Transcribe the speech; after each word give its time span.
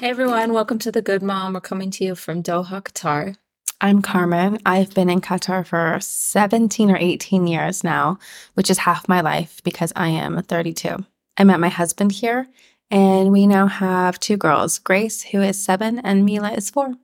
Hey 0.00 0.08
everyone, 0.08 0.54
welcome 0.54 0.78
to 0.78 0.90
The 0.90 1.02
Good 1.02 1.22
Mom. 1.22 1.52
We're 1.52 1.60
coming 1.60 1.90
to 1.90 2.02
you 2.02 2.14
from 2.14 2.42
Doha, 2.42 2.80
Qatar. 2.80 3.36
I'm 3.82 4.00
Carmen. 4.00 4.58
I've 4.64 4.94
been 4.94 5.10
in 5.10 5.20
Qatar 5.20 5.66
for 5.66 5.98
17 6.00 6.90
or 6.90 6.96
18 6.96 7.46
years 7.46 7.84
now, 7.84 8.18
which 8.54 8.70
is 8.70 8.78
half 8.78 9.10
my 9.10 9.20
life 9.20 9.60
because 9.62 9.92
I 9.94 10.08
am 10.08 10.42
32. 10.42 11.04
I 11.36 11.44
met 11.44 11.60
my 11.60 11.68
husband 11.68 12.12
here, 12.12 12.48
and 12.90 13.30
we 13.30 13.46
now 13.46 13.66
have 13.66 14.18
two 14.18 14.38
girls 14.38 14.78
Grace, 14.78 15.20
who 15.20 15.42
is 15.42 15.62
seven, 15.62 15.98
and 15.98 16.24
Mila 16.24 16.52
is 16.52 16.70
four. 16.70 16.94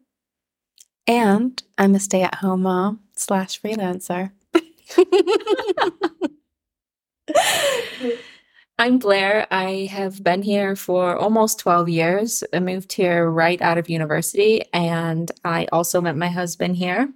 And 1.07 1.63
I'm 1.77 1.95
a 1.97 2.01
stay 2.01 2.23
at 2.23 2.37
home 2.37 2.63
mom 2.63 3.01
slash 3.15 3.61
freelancer. 3.61 4.31
I'm 8.79 8.99
Blair. 8.99 9.47
I 9.51 9.89
have 9.91 10.23
been 10.23 10.43
here 10.43 10.77
for 10.77 11.17
almost 11.17 11.59
12 11.61 11.89
years. 11.89 12.45
I 12.53 12.61
moved 12.61 12.93
here 12.93 13.31
right 13.31 13.61
out 13.63 13.79
of 13.79 13.89
university, 13.89 14.65
and 14.71 15.31
I 15.45 15.67
also 15.73 16.03
met 16.03 16.15
my 16.15 16.29
husband 16.29 16.77
here. 16.77 17.09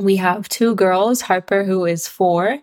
We 0.00 0.16
have 0.16 0.48
two 0.48 0.74
girls 0.74 1.20
Harper, 1.20 1.62
who 1.62 1.84
is 1.84 2.08
four, 2.08 2.58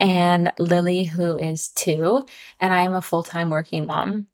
and 0.00 0.52
Lily, 0.58 1.04
who 1.04 1.38
is 1.38 1.68
two, 1.68 2.26
and 2.58 2.74
I 2.74 2.82
am 2.82 2.94
a 2.94 3.00
full 3.00 3.22
time 3.22 3.50
working 3.50 3.86
mom. 3.86 4.26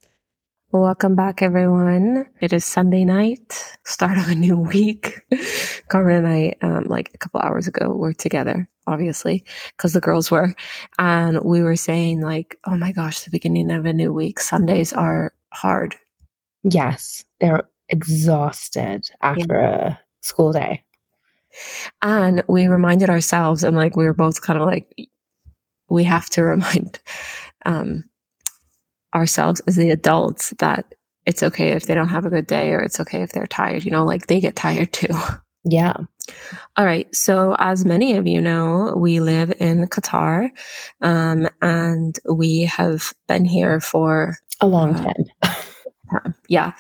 Welcome 0.73 1.17
back, 1.17 1.43
everyone. 1.43 2.27
It 2.41 2.53
is 2.53 2.65
Sunday 2.65 3.05
night, 3.05 3.77
start 3.85 4.19
of 4.19 4.29
a 4.29 4.37
new 4.37 4.57
week. 4.57 5.21
Carmen 5.89 6.25
and 6.25 6.29
I, 6.29 6.55
um, 6.63 6.85
like 6.85 7.11
a 7.13 7.19
couple 7.19 7.41
hours 7.41 7.67
ago, 7.67 7.89
were 7.89 8.13
together, 8.13 8.69
obviously, 8.87 9.45
because 9.77 9.95
the 9.95 10.01
girls 10.01 10.31
were. 10.31 10.55
And 11.01 11.41
we 11.43 11.61
were 11.63 11.75
saying, 11.75 12.21
like, 12.21 12.57
oh 12.69 12.77
my 12.77 12.93
gosh, 12.93 13.23
the 13.23 13.31
beginning 13.31 13.73
of 13.73 13.85
a 13.85 13.93
new 13.93 14.13
week. 14.13 14.39
Sundays 14.39 14.93
are 14.93 15.35
hard. 15.53 15.97
Yes, 16.63 17.25
they're 17.41 17.65
exhausted 17.89 19.11
after 19.23 19.57
a 19.57 20.01
school 20.21 20.53
day. 20.53 20.85
And 22.01 22.45
we 22.47 22.69
reminded 22.69 23.11
ourselves, 23.11 23.65
and 23.65 23.77
like, 23.77 23.97
we 23.97 24.05
were 24.05 24.15
both 24.15 24.41
kind 24.43 24.61
of 24.61 24.67
like, 24.67 24.87
we 25.89 26.05
have 26.05 26.31
to 26.31 26.45
remind 26.45 27.01
um, 27.67 28.05
ourselves 29.15 29.61
as 29.67 29.77
the 29.77 29.91
adults 29.91 30.51
that 30.59 30.95
it's 31.27 31.43
okay 31.43 31.71
if 31.71 31.87
they 31.87 31.95
don't 31.95 32.09
have 32.09 32.25
a 32.25 32.31
good 32.31 32.47
day 32.47 32.71
or 32.73 32.81
it's 32.81 33.01
okay 33.01 33.23
if 33.23 33.33
they're 33.33 33.47
tired. 33.47 33.85
You 33.85 33.91
know, 33.91 34.05
like 34.05 34.27
they 34.27 34.41
get 34.41 34.57
tired 34.57 34.93
too. 34.93 35.09
Yeah. 35.65 35.95
All 36.77 36.85
right. 36.85 37.15
So, 37.15 37.55
as 37.59 37.85
many 37.85 38.15
of 38.17 38.27
you 38.27 38.41
know, 38.41 38.95
we 38.97 39.21
live 39.21 39.53
in 39.61 39.87
Qatar 39.89 40.51
um, 41.03 41.49
and 41.61 42.19
we 42.31 42.63
have 42.63 43.13
been 43.29 43.45
here 43.45 43.81
for 43.81 44.37
a 44.61 44.67
long 44.67 44.95
time. 45.43 46.35
yeah. 46.49 46.73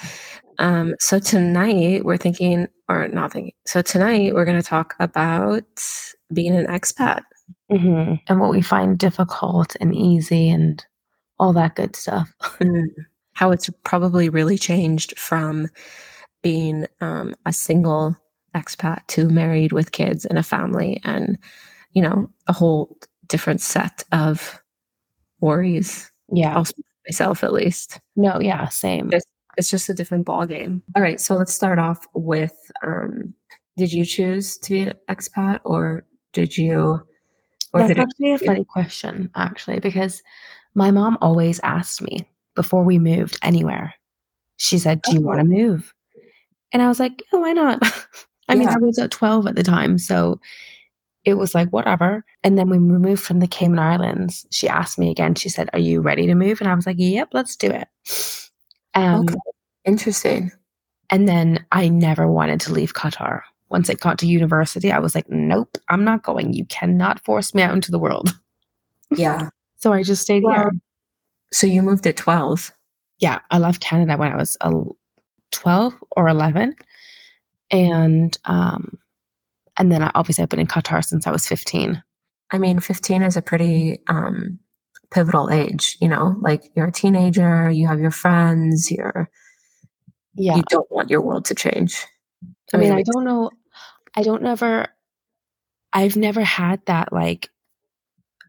Um, 0.59 0.95
so, 0.99 1.19
tonight 1.19 2.05
we're 2.05 2.17
thinking, 2.17 2.69
or 2.89 3.09
not 3.09 3.33
thinking, 3.33 3.53
so 3.67 3.83
tonight 3.83 4.35
we're 4.35 4.45
going 4.47 4.61
to 4.61 4.67
talk 4.67 4.95
about 4.99 5.65
being 6.33 6.57
an 6.57 6.67
expat 6.67 7.23
mm-hmm. 7.71 8.15
and 8.29 8.41
what 8.41 8.51
we 8.51 8.63
find 8.63 8.99
difficult 8.99 9.77
and 9.81 9.95
easy 9.95 10.49
and 10.49 10.85
all 11.41 11.53
that 11.55 11.75
good 11.75 11.97
stuff. 11.97 12.33
Mm. 12.61 12.89
How 13.33 13.53
it's 13.53 13.71
probably 13.85 14.29
really 14.29 14.59
changed 14.59 15.19
from 15.19 15.69
being 16.43 16.87
um, 17.01 17.35
a 17.47 17.55
single 17.55 18.15
expat 18.55 19.07
to 19.07 19.31
married 19.31 19.73
with 19.73 19.93
kids 19.93 20.27
and 20.27 20.39
a 20.39 20.43
family 20.43 21.01
and, 21.05 21.39
you 21.93 22.03
know, 22.03 22.29
a 22.49 22.53
whole 22.53 22.99
different 23.29 23.63
set 23.63 24.05
of 24.13 24.61
worries. 25.41 26.11
Yeah. 26.31 26.55
I'll 26.55 26.67
myself 27.09 27.43
at 27.43 27.55
least. 27.55 27.99
No, 28.15 28.41
yeah, 28.41 28.69
same. 28.69 29.11
It's, 29.11 29.25
it's 29.57 29.71
just 29.71 29.89
a 29.89 29.95
different 29.95 30.27
ball 30.27 30.45
game. 30.45 30.83
All 30.95 31.01
right, 31.01 31.19
so 31.19 31.35
let's 31.35 31.55
start 31.55 31.79
off 31.79 32.07
with 32.13 32.71
um, 32.87 33.33
did 33.79 33.91
you 33.91 34.05
choose 34.05 34.59
to 34.59 34.71
be 34.71 34.81
an 34.83 34.95
expat 35.09 35.61
or 35.65 36.05
did 36.35 36.59
you 36.59 37.01
or 37.73 37.87
That's 37.87 37.99
actually 37.99 38.33
a 38.33 38.39
funny 38.39 38.65
question, 38.65 39.31
actually, 39.37 39.79
because 39.79 40.23
my 40.75 40.91
mom 40.91 41.19
always 41.21 41.61
asked 41.61 42.03
me 42.03 42.29
before 42.55 42.85
we 42.85 42.99
moved 42.99 43.39
anywhere. 43.43 43.95
She 44.57 44.79
said, 44.79 45.03
Do 45.03 45.15
you 45.15 45.21
want 45.21 45.39
to 45.39 45.45
move? 45.45 45.93
And 46.73 46.83
I 46.83 46.89
was 46.89 47.01
like, 47.01 47.23
Oh, 47.33 47.41
why 47.41 47.53
not? 47.53 47.83
I 48.49 48.55
yeah. 48.55 48.59
mean, 48.59 48.69
I 48.69 48.77
was 48.79 48.99
at 48.99 49.11
12 49.11 49.47
at 49.47 49.55
the 49.55 49.63
time. 49.63 49.99
So 49.99 50.41
it 51.25 51.35
was 51.35 51.55
like, 51.55 51.69
whatever. 51.71 52.25
And 52.43 52.59
then 52.59 52.69
when 52.71 52.91
we 52.91 52.99
moved 52.99 53.23
from 53.23 53.41
the 53.41 53.47
Cayman 53.47 53.79
Islands, 53.79 54.47
she 54.51 54.69
asked 54.69 54.99
me 54.99 55.11
again, 55.11 55.35
she 55.35 55.49
said, 55.49 55.71
Are 55.73 55.79
you 55.79 56.01
ready 56.01 56.27
to 56.27 56.35
move? 56.35 56.61
And 56.61 56.69
I 56.71 56.75
was 56.75 56.87
like, 56.87 56.97
Yep, 56.99 57.29
let's 57.33 57.57
do 57.57 57.71
it. 57.71 57.89
Um, 58.95 59.23
okay. 59.23 59.35
Interesting. 59.85 60.53
And 61.11 61.29
then 61.29 61.65
I 61.73 61.89
never 61.89 62.31
wanted 62.31 62.61
to 62.63 62.73
leave 62.73 62.95
Qatar. 62.95 63.43
Once 63.69 63.89
it 63.89 64.01
got 64.01 64.19
to 64.19 64.27
university, 64.27 64.91
I 64.91 64.99
was 64.99 65.15
like, 65.15 65.29
Nope, 65.29 65.77
I'm 65.89 66.05
not 66.05 66.23
going. 66.23 66.53
You 66.53 66.65
cannot 66.67 67.25
force 67.25 67.55
me 67.55 67.63
out 67.63 67.75
into 67.75 67.91
the 67.91 67.99
world. 67.99 68.35
Yeah. 69.17 69.51
So 69.81 69.93
I 69.93 70.03
just 70.03 70.23
stayed 70.23 70.43
here. 70.43 70.71
So 71.53 71.67
you 71.67 71.83
moved 71.83 72.07
at 72.07 72.17
12? 72.17 72.73
Yeah, 73.19 73.41
I 73.51 73.59
left 73.59 73.81
Canada 73.81 74.17
when 74.17 74.33
I 74.33 74.37
was 74.37 74.57
uh, 74.61 74.73
12 75.53 75.95
or 76.13 76.29
11. 76.29 76.75
And 77.71 78.37
um 78.45 78.99
and 79.77 79.91
then 79.91 80.03
I 80.03 80.11
obviously 80.15 80.43
I've 80.43 80.49
been 80.49 80.61
in 80.61 80.67
Qatar 80.67 81.05
since 81.05 81.27
I 81.27 81.31
was 81.31 81.47
15. 81.47 82.03
I 82.51 82.59
mean, 82.59 82.81
15 82.81 83.23
is 83.23 83.37
a 83.37 83.43
pretty 83.43 84.01
um 84.09 84.59
pivotal 85.11 85.51
age, 85.51 85.97
you 86.01 86.09
know, 86.09 86.37
like 86.41 86.63
you're 86.75 86.89
a 86.89 86.93
teenager, 86.93 87.71
you 87.71 87.87
have 87.87 88.01
your 88.01 88.11
friends, 88.11 88.91
you're 88.91 89.31
yeah. 90.35 90.57
you 90.57 90.63
don't 90.69 90.91
want 90.91 91.11
your 91.11 91.21
world 91.21 91.45
to 91.47 91.55
change. 91.55 92.05
I, 92.73 92.77
I 92.77 92.81
mean, 92.81 92.93
I 92.93 93.03
don't 93.03 93.25
know 93.25 93.51
I 94.15 94.23
don't 94.23 94.43
never 94.43 94.89
I've 95.93 96.17
never 96.17 96.43
had 96.43 96.85
that 96.87 97.13
like 97.13 97.49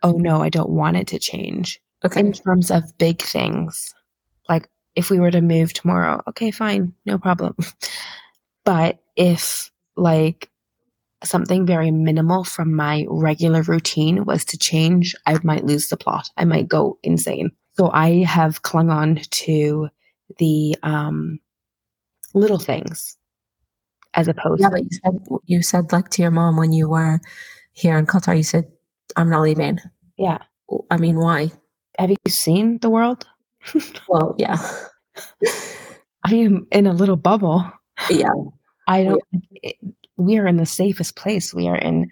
oh 0.04 0.14
no, 0.14 0.42
I 0.42 0.50
don't 0.50 0.70
want 0.70 0.98
it 0.98 1.08
to 1.08 1.20
change. 1.20 1.82
Okay. 2.04 2.20
In 2.20 2.34
terms 2.34 2.72
of 2.72 2.98
big 2.98 3.22
things, 3.22 3.94
like 4.50 4.68
if 4.96 5.10
we 5.10 5.20
were 5.20 5.32
to 5.32 5.42
move 5.42 5.74
tomorrow, 5.74 6.22
okay, 6.30 6.52
fine, 6.52 6.94
no 7.06 7.18
problem. 7.18 7.56
but 8.66 9.00
if 9.16 9.72
like 9.96 10.50
something 11.24 11.66
very 11.66 11.92
minimal 11.92 12.44
from 12.44 12.76
my 12.76 13.06
regular 13.08 13.62
routine 13.62 14.26
was 14.26 14.44
to 14.46 14.58
change, 14.58 15.16
I 15.28 15.38
might 15.44 15.66
lose 15.66 15.90
the 15.90 15.98
plot. 15.98 16.30
I 16.38 16.46
might 16.46 16.68
go 16.68 16.98
insane. 17.04 17.52
So 17.74 17.92
I 17.92 18.24
have 18.24 18.64
clung 18.64 18.90
on 18.90 19.22
to 19.30 19.90
the 20.40 20.76
um, 20.84 21.40
little 22.34 22.60
things 22.60 23.18
as 24.14 24.28
opposed 24.28 24.62
yeah, 24.62 24.70
to. 24.70 24.76
But 24.76 24.84
you 24.84 24.90
said, 24.92 25.40
you 25.46 25.64
said, 25.64 25.92
like 25.92 26.10
to 26.10 26.22
your 26.22 26.32
mom 26.32 26.58
when 26.58 26.74
you 26.74 26.90
were 26.90 27.20
here 27.74 27.98
in 27.98 28.06
Qatar, 28.06 28.36
you 28.36 28.44
said, 28.44 28.66
I'm 29.16 29.30
not 29.30 29.42
leaving. 29.42 29.80
Yeah. 30.18 30.40
I 30.90 30.98
mean, 30.98 31.18
why? 31.18 31.52
Have 31.98 32.10
you 32.10 32.18
seen 32.28 32.80
the 32.80 32.90
world? 32.90 33.26
well, 34.08 34.36
yeah. 34.38 34.58
I 36.24 36.36
am 36.36 36.68
in 36.72 36.88
a 36.88 36.94
little 36.94 37.18
bubble. 37.18 37.70
Yeah. 38.10 38.34
I 38.88 39.04
don't, 39.04 39.22
it, 39.52 39.76
we 40.18 40.38
are 40.38 40.48
in 40.48 40.58
the 40.58 40.66
safest 40.66 41.16
place. 41.16 41.54
We 41.54 41.68
are 41.68 41.78
in, 41.78 42.10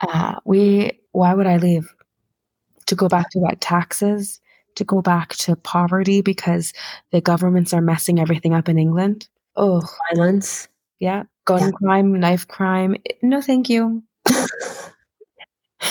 uh, 0.00 0.36
we, 0.44 0.98
why 1.12 1.34
would 1.34 1.46
I 1.46 1.56
leave? 1.56 1.88
To 2.86 2.94
go 2.94 3.08
back 3.08 3.30
to 3.30 3.40
what 3.40 3.60
taxes, 3.60 4.40
to 4.76 4.84
go 4.84 5.02
back 5.02 5.34
to 5.36 5.56
poverty 5.56 6.20
because 6.20 6.72
the 7.10 7.20
governments 7.20 7.74
are 7.74 7.80
messing 7.80 8.20
everything 8.20 8.54
up 8.54 8.68
in 8.68 8.78
England. 8.78 9.28
Oh, 9.56 9.82
violence. 10.14 10.68
Yeah. 11.00 11.24
Gun 11.46 11.60
yeah. 11.60 11.70
crime, 11.70 12.20
knife 12.20 12.46
crime. 12.46 12.96
No, 13.22 13.40
thank 13.40 13.68
you. 13.68 14.02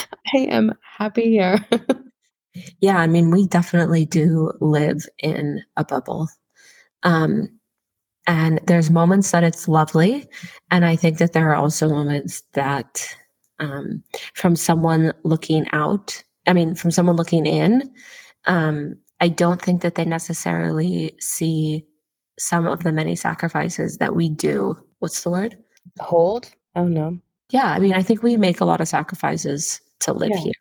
I 0.34 0.38
am 0.38 0.72
happy 0.98 1.30
here. 1.30 1.64
yeah, 2.80 2.98
I 2.98 3.06
mean, 3.06 3.30
we 3.30 3.46
definitely 3.46 4.04
do 4.04 4.52
live 4.60 5.06
in 5.18 5.62
a 5.76 5.84
bubble. 5.84 6.28
Um, 7.02 7.48
and 8.26 8.60
there's 8.66 8.90
moments 8.90 9.30
that 9.30 9.44
it's 9.44 9.68
lovely. 9.68 10.26
And 10.70 10.84
I 10.84 10.96
think 10.96 11.18
that 11.18 11.32
there 11.32 11.50
are 11.50 11.54
also 11.54 11.88
moments 11.88 12.42
that, 12.54 13.14
um, 13.60 14.02
from 14.34 14.56
someone 14.56 15.12
looking 15.22 15.66
out, 15.72 16.22
I 16.46 16.52
mean, 16.52 16.74
from 16.74 16.90
someone 16.90 17.16
looking 17.16 17.46
in, 17.46 17.90
um, 18.46 18.96
I 19.20 19.28
don't 19.28 19.62
think 19.62 19.82
that 19.82 19.94
they 19.94 20.04
necessarily 20.04 21.14
see 21.20 21.86
some 22.38 22.66
of 22.66 22.82
the 22.82 22.92
many 22.92 23.16
sacrifices 23.16 23.98
that 23.98 24.14
we 24.14 24.28
do. 24.28 24.76
What's 24.98 25.22
the 25.22 25.30
word? 25.30 25.56
Hold? 26.00 26.50
Oh, 26.74 26.86
no. 26.86 27.18
Yeah. 27.50 27.70
I 27.70 27.78
mean, 27.78 27.94
I 27.94 28.02
think 28.02 28.22
we 28.22 28.36
make 28.36 28.60
a 28.60 28.64
lot 28.64 28.80
of 28.80 28.88
sacrifices 28.88 29.80
to 30.00 30.12
live 30.12 30.30
yeah. 30.32 30.40
here. 30.40 30.52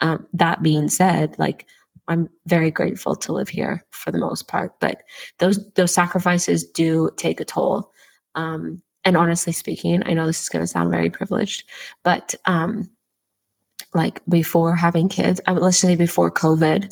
Um, 0.00 0.26
that 0.32 0.62
being 0.62 0.88
said, 0.88 1.38
like 1.38 1.66
I'm 2.08 2.28
very 2.46 2.70
grateful 2.70 3.14
to 3.16 3.32
live 3.32 3.48
here 3.48 3.84
for 3.90 4.10
the 4.10 4.18
most 4.18 4.48
part, 4.48 4.78
but 4.80 5.02
those 5.38 5.64
those 5.74 5.94
sacrifices 5.94 6.64
do 6.64 7.10
take 7.16 7.40
a 7.40 7.44
toll. 7.44 7.92
Um, 8.34 8.82
and 9.04 9.16
honestly 9.16 9.52
speaking, 9.52 10.02
I 10.06 10.14
know 10.14 10.26
this 10.26 10.42
is 10.42 10.48
going 10.48 10.62
to 10.62 10.66
sound 10.66 10.90
very 10.90 11.10
privileged, 11.10 11.64
but 12.02 12.34
um, 12.46 12.90
like 13.94 14.20
before 14.28 14.74
having 14.74 15.08
kids, 15.08 15.40
I 15.46 15.52
let's 15.52 15.78
say 15.78 15.94
before 15.94 16.30
COVID, 16.30 16.90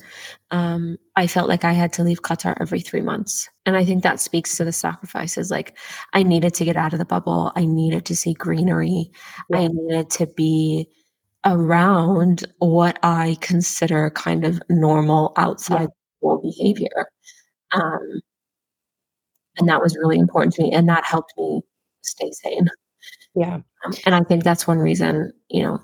um, 0.51 0.97
I 1.17 1.27
felt 1.27 1.49
like 1.49 1.65
I 1.65 1.73
had 1.73 1.93
to 1.95 2.05
leave 2.05 2.23
Qatar 2.23 2.57
every 2.61 2.81
three 2.81 3.01
months. 3.01 3.49
And 3.67 3.77
I 3.77 3.85
think 3.85 4.03
that 4.03 4.21
speaks 4.21 4.57
to 4.57 4.65
the 4.65 4.73
sacrifices. 4.73 5.51
Like 5.51 5.77
I 6.13 6.23
needed 6.23 6.55
to 6.55 6.65
get 6.65 6.77
out 6.77 6.93
of 6.93 6.99
the 6.99 7.05
bubble. 7.05 7.53
I 7.57 7.65
needed 7.65 8.05
to 8.07 8.17
see 8.17 8.35
greenery. 8.35 9.11
Yeah. 9.51 9.59
I 9.59 9.69
needed 9.69 10.11
to 10.11 10.27
be 10.27 10.89
around 11.45 12.45
what 12.59 12.99
I 13.03 13.37
consider 13.41 14.11
kind 14.11 14.45
of 14.45 14.63
normal 14.69 15.33
outside 15.37 15.89
world 16.21 16.43
behavior. 16.43 17.09
Um, 17.73 18.21
and 19.59 19.69
that 19.69 19.83
was 19.83 19.97
really 19.97 20.19
important 20.19 20.55
to 20.55 20.63
me. 20.63 20.73
And 20.73 20.89
that 20.89 21.05
helped 21.05 21.35
me 21.37 21.63
stay 22.03 22.31
sane. 22.31 22.69
Yeah. 23.35 23.61
Um, 23.85 23.93
and 24.07 24.15
I 24.15 24.23
think 24.23 24.45
that's 24.45 24.67
one 24.67 24.79
reason, 24.79 25.33
you 25.49 25.63
know, 25.63 25.83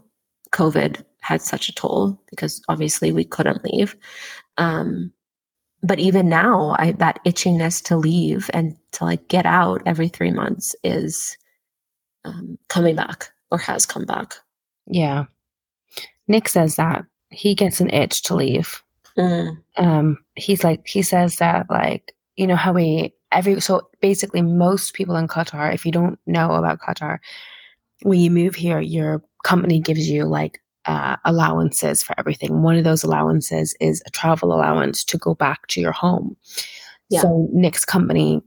COVID 0.53 1.05
had 1.21 1.43
such 1.43 1.69
a 1.69 1.75
toll 1.75 2.21
because 2.31 2.63
obviously 2.69 3.13
we 3.13 3.25
couldn't 3.25 3.65
leave. 3.65 3.97
Um, 4.57 5.13
but 5.83 5.99
even 5.99 6.29
now, 6.29 6.75
I 6.79 6.93
that 6.93 7.21
itchiness 7.25 7.83
to 7.85 7.97
leave 7.97 8.51
and 8.53 8.77
to 8.93 9.05
like 9.05 9.29
get 9.29 9.47
out 9.47 9.83
every 9.87 10.09
three 10.09 10.33
months 10.33 10.75
is 10.83 11.37
um, 12.25 12.59
coming 12.69 12.97
back 12.97 13.31
or 13.51 13.59
has 13.59 13.87
come 13.87 14.05
back. 14.05 14.35
Yeah. 14.87 15.27
Nick 16.29 16.49
says 16.49 16.77
that 16.77 17.05
he 17.31 17.55
gets 17.55 17.81
an 17.81 17.91
itch 17.91 18.23
to 18.23 18.35
leave. 18.35 18.83
Mm, 19.17 19.59
Um, 19.77 20.19
he's 20.37 20.63
like, 20.63 20.87
he 20.87 21.03
says 21.03 21.37
that, 21.37 21.67
like, 21.69 22.15
you 22.37 22.47
know, 22.47 22.57
how 22.57 22.73
we, 22.73 23.13
every, 23.33 23.61
so 23.61 23.89
basically, 24.01 24.43
most 24.43 24.95
people 24.95 25.17
in 25.17 25.27
Qatar, 25.27 25.75
if 25.75 25.85
you 25.85 25.91
don't 25.91 26.19
know 26.27 26.53
about 26.53 26.79
Qatar, 26.81 27.19
when 28.03 28.21
you 28.21 28.31
move 28.31 28.55
here, 28.55 28.81
your 28.81 29.23
company 29.43 29.81
gives 29.81 30.09
you 30.09 30.25
like 30.25 30.63
uh, 30.85 31.17
allowances 31.25 32.03
for 32.03 32.15
everything. 32.19 32.63
One 32.63 32.77
of 32.77 32.85
those 32.85 33.03
allowances 33.03 33.75
is 33.81 34.03
a 34.07 34.11
travel 34.11 34.53
allowance 34.53 35.05
to 35.05 35.19
go 35.19 35.35
back 35.35 35.67
to 35.69 35.81
your 35.81 35.93
home. 35.93 36.37
Yeah. 37.11 37.23
So 37.23 37.49
Nick's 37.53 37.85
company 37.85 38.41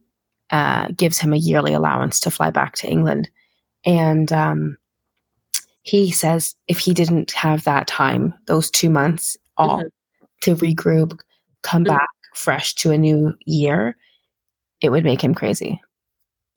uh, 0.51 0.87
gives 0.95 1.19
him 1.19 1.33
a 1.33 1.37
yearly 1.37 1.73
allowance 1.73 2.19
to 2.21 2.31
fly 2.31 2.49
back 2.49 2.75
to 2.77 2.89
England. 2.89 3.29
And 3.85 4.31
um, 4.31 4.77
he 5.83 6.11
says 6.11 6.55
if 6.67 6.77
he 6.79 6.93
didn't 6.93 7.31
have 7.31 7.63
that 7.63 7.87
time, 7.87 8.33
those 8.47 8.69
two 8.71 8.89
months 8.89 9.37
off 9.57 9.81
Mhm. 9.81 9.89
to 10.41 10.55
regroup, 10.57 11.19
come 11.63 11.83
Mhm. 11.83 11.87
back 11.97 12.09
fresh 12.35 12.75
to 12.75 12.91
a 12.91 12.97
new 12.97 13.33
year, 13.45 13.95
it 14.81 14.89
would 14.89 15.03
make 15.03 15.23
him 15.23 15.33
crazy. 15.35 15.81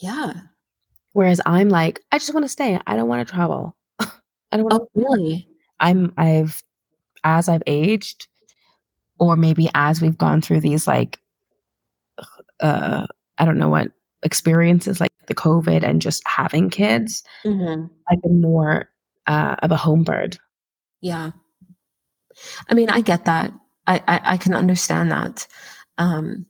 yeah. 0.00 0.32
Whereas 1.12 1.40
I'm 1.46 1.68
like, 1.68 2.00
I 2.10 2.18
just 2.18 2.34
want 2.34 2.44
to 2.44 2.48
stay. 2.48 2.78
I 2.88 2.96
don't 2.96 3.08
want 3.08 3.26
to 3.26 3.32
travel. 3.34 3.76
I 4.52 4.56
don't 4.56 4.64
want 4.64 4.82
Oh, 4.82 4.88
really? 4.94 5.48
I'm 5.80 6.12
I've 6.18 6.62
as 7.22 7.48
I've 7.48 7.62
aged, 7.68 8.26
or 9.20 9.36
maybe 9.36 9.70
as 9.74 10.02
we've 10.02 10.18
gone 10.18 10.40
through 10.42 10.60
these 10.60 10.86
like 10.88 11.20
uh 12.60 13.06
I 13.38 13.44
don't 13.44 13.58
know 13.58 13.68
what 13.68 13.88
experiences 14.24 15.00
like 15.00 15.12
the 15.28 15.34
COVID 15.34 15.82
and 15.84 16.02
just 16.02 16.26
having 16.26 16.68
kids, 16.70 17.22
hmm 17.44 17.86
I've 18.10 18.20
been 18.22 18.40
more 18.40 18.90
uh 19.26 19.56
of 19.62 19.70
a 19.72 19.76
home 19.76 20.04
bird. 20.04 20.38
Yeah. 21.00 21.32
I 22.68 22.74
mean, 22.74 22.90
I 22.90 23.00
get 23.00 23.26
that. 23.26 23.52
I, 23.86 24.02
I, 24.08 24.20
I 24.32 24.36
can 24.36 24.54
understand 24.54 25.10
that. 25.12 25.46
Um, 25.98 26.46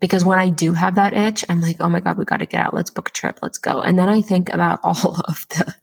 because 0.00 0.24
when 0.24 0.38
I 0.38 0.50
do 0.50 0.74
have 0.74 0.94
that 0.94 1.12
itch, 1.12 1.44
I'm 1.48 1.60
like, 1.60 1.78
oh 1.80 1.88
my 1.88 1.98
God, 2.00 2.18
we 2.18 2.24
got 2.24 2.36
to 2.36 2.46
get 2.46 2.60
out. 2.64 2.74
Let's 2.74 2.90
book 2.90 3.08
a 3.08 3.12
trip. 3.12 3.40
Let's 3.42 3.58
go. 3.58 3.80
And 3.80 3.98
then 3.98 4.08
I 4.08 4.20
think 4.20 4.52
about 4.52 4.78
all 4.84 5.16
of 5.26 5.46
the, 5.50 5.74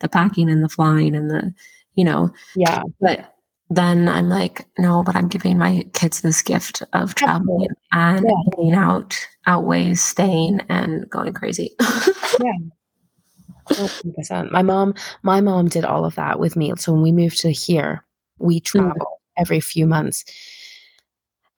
the 0.00 0.08
packing 0.08 0.48
and 0.48 0.64
the 0.64 0.68
flying 0.68 1.14
and 1.14 1.30
the, 1.30 1.52
you 1.94 2.04
know, 2.04 2.30
Yeah. 2.56 2.82
but 3.00 3.34
then 3.68 4.08
I'm 4.08 4.30
like, 4.30 4.66
no, 4.78 5.02
but 5.02 5.16
I'm 5.16 5.28
giving 5.28 5.58
my 5.58 5.84
kids 5.92 6.22
this 6.22 6.40
gift 6.40 6.82
of 6.94 7.14
traveling 7.14 7.68
and 7.92 8.26
Yeah. 8.58 8.80
out 8.80 9.18
outweighs 9.46 10.02
staying 10.02 10.60
and 10.68 11.08
going 11.10 11.34
crazy. 11.34 11.74
100%. 13.70 14.50
My 14.50 14.62
mom, 14.62 14.94
my 15.22 15.40
mom 15.40 15.68
did 15.68 15.84
all 15.84 16.04
of 16.04 16.14
that 16.16 16.38
with 16.40 16.56
me. 16.56 16.72
So 16.76 16.92
when 16.92 17.02
we 17.02 17.12
moved 17.12 17.40
to 17.40 17.52
here, 17.52 18.04
we 18.38 18.60
travel 18.60 19.20
every 19.36 19.60
few 19.60 19.86
months. 19.86 20.24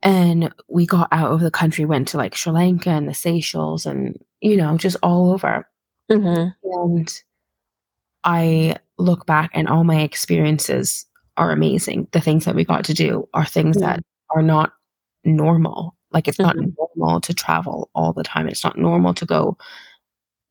And 0.03 0.53
we 0.69 0.87
got 0.87 1.09
out 1.13 1.31
of 1.31 1.41
the 1.41 1.51
country, 1.51 1.85
went 1.85 2.09
to 2.09 2.17
like 2.17 2.35
Sri 2.35 2.53
Lanka 2.53 2.91
and 2.91 3.07
the 3.07 3.15
Seychelles 3.15 3.85
and, 3.85 4.19
you 4.41 4.57
know, 4.57 4.77
just 4.79 4.97
all 5.03 5.31
over. 5.33 5.67
Mhm. 6.11 6.55
And 6.65 7.23
I 8.25 8.77
look 8.99 9.27
back 9.27 9.51
and 9.55 9.69
all 9.69 9.85
my 9.85 10.01
experiences 10.01 11.07
are 11.37 11.51
amazing. 11.53 12.09
The 12.13 12.21
things 12.21 12.45
that 12.47 12.55
we 12.55 12.65
got 12.65 12.85
to 12.87 12.95
do 12.95 13.29
are 13.35 13.45
things 13.45 13.77
Yeah. 13.79 13.97
that 13.97 14.03
are 14.35 14.43
not 14.43 14.73
normal. 15.25 15.97
Like 16.13 16.29
it's 16.29 16.39
not 16.39 16.57
Mhm. 16.57 16.75
normal 16.97 17.21
to 17.21 17.35
travel 17.35 17.91
all 17.95 18.13
the 18.13 18.23
time. 18.25 18.49
It's 18.49 18.65
not 18.65 18.79
normal 18.79 19.15
to 19.15 19.27
go 19.27 19.57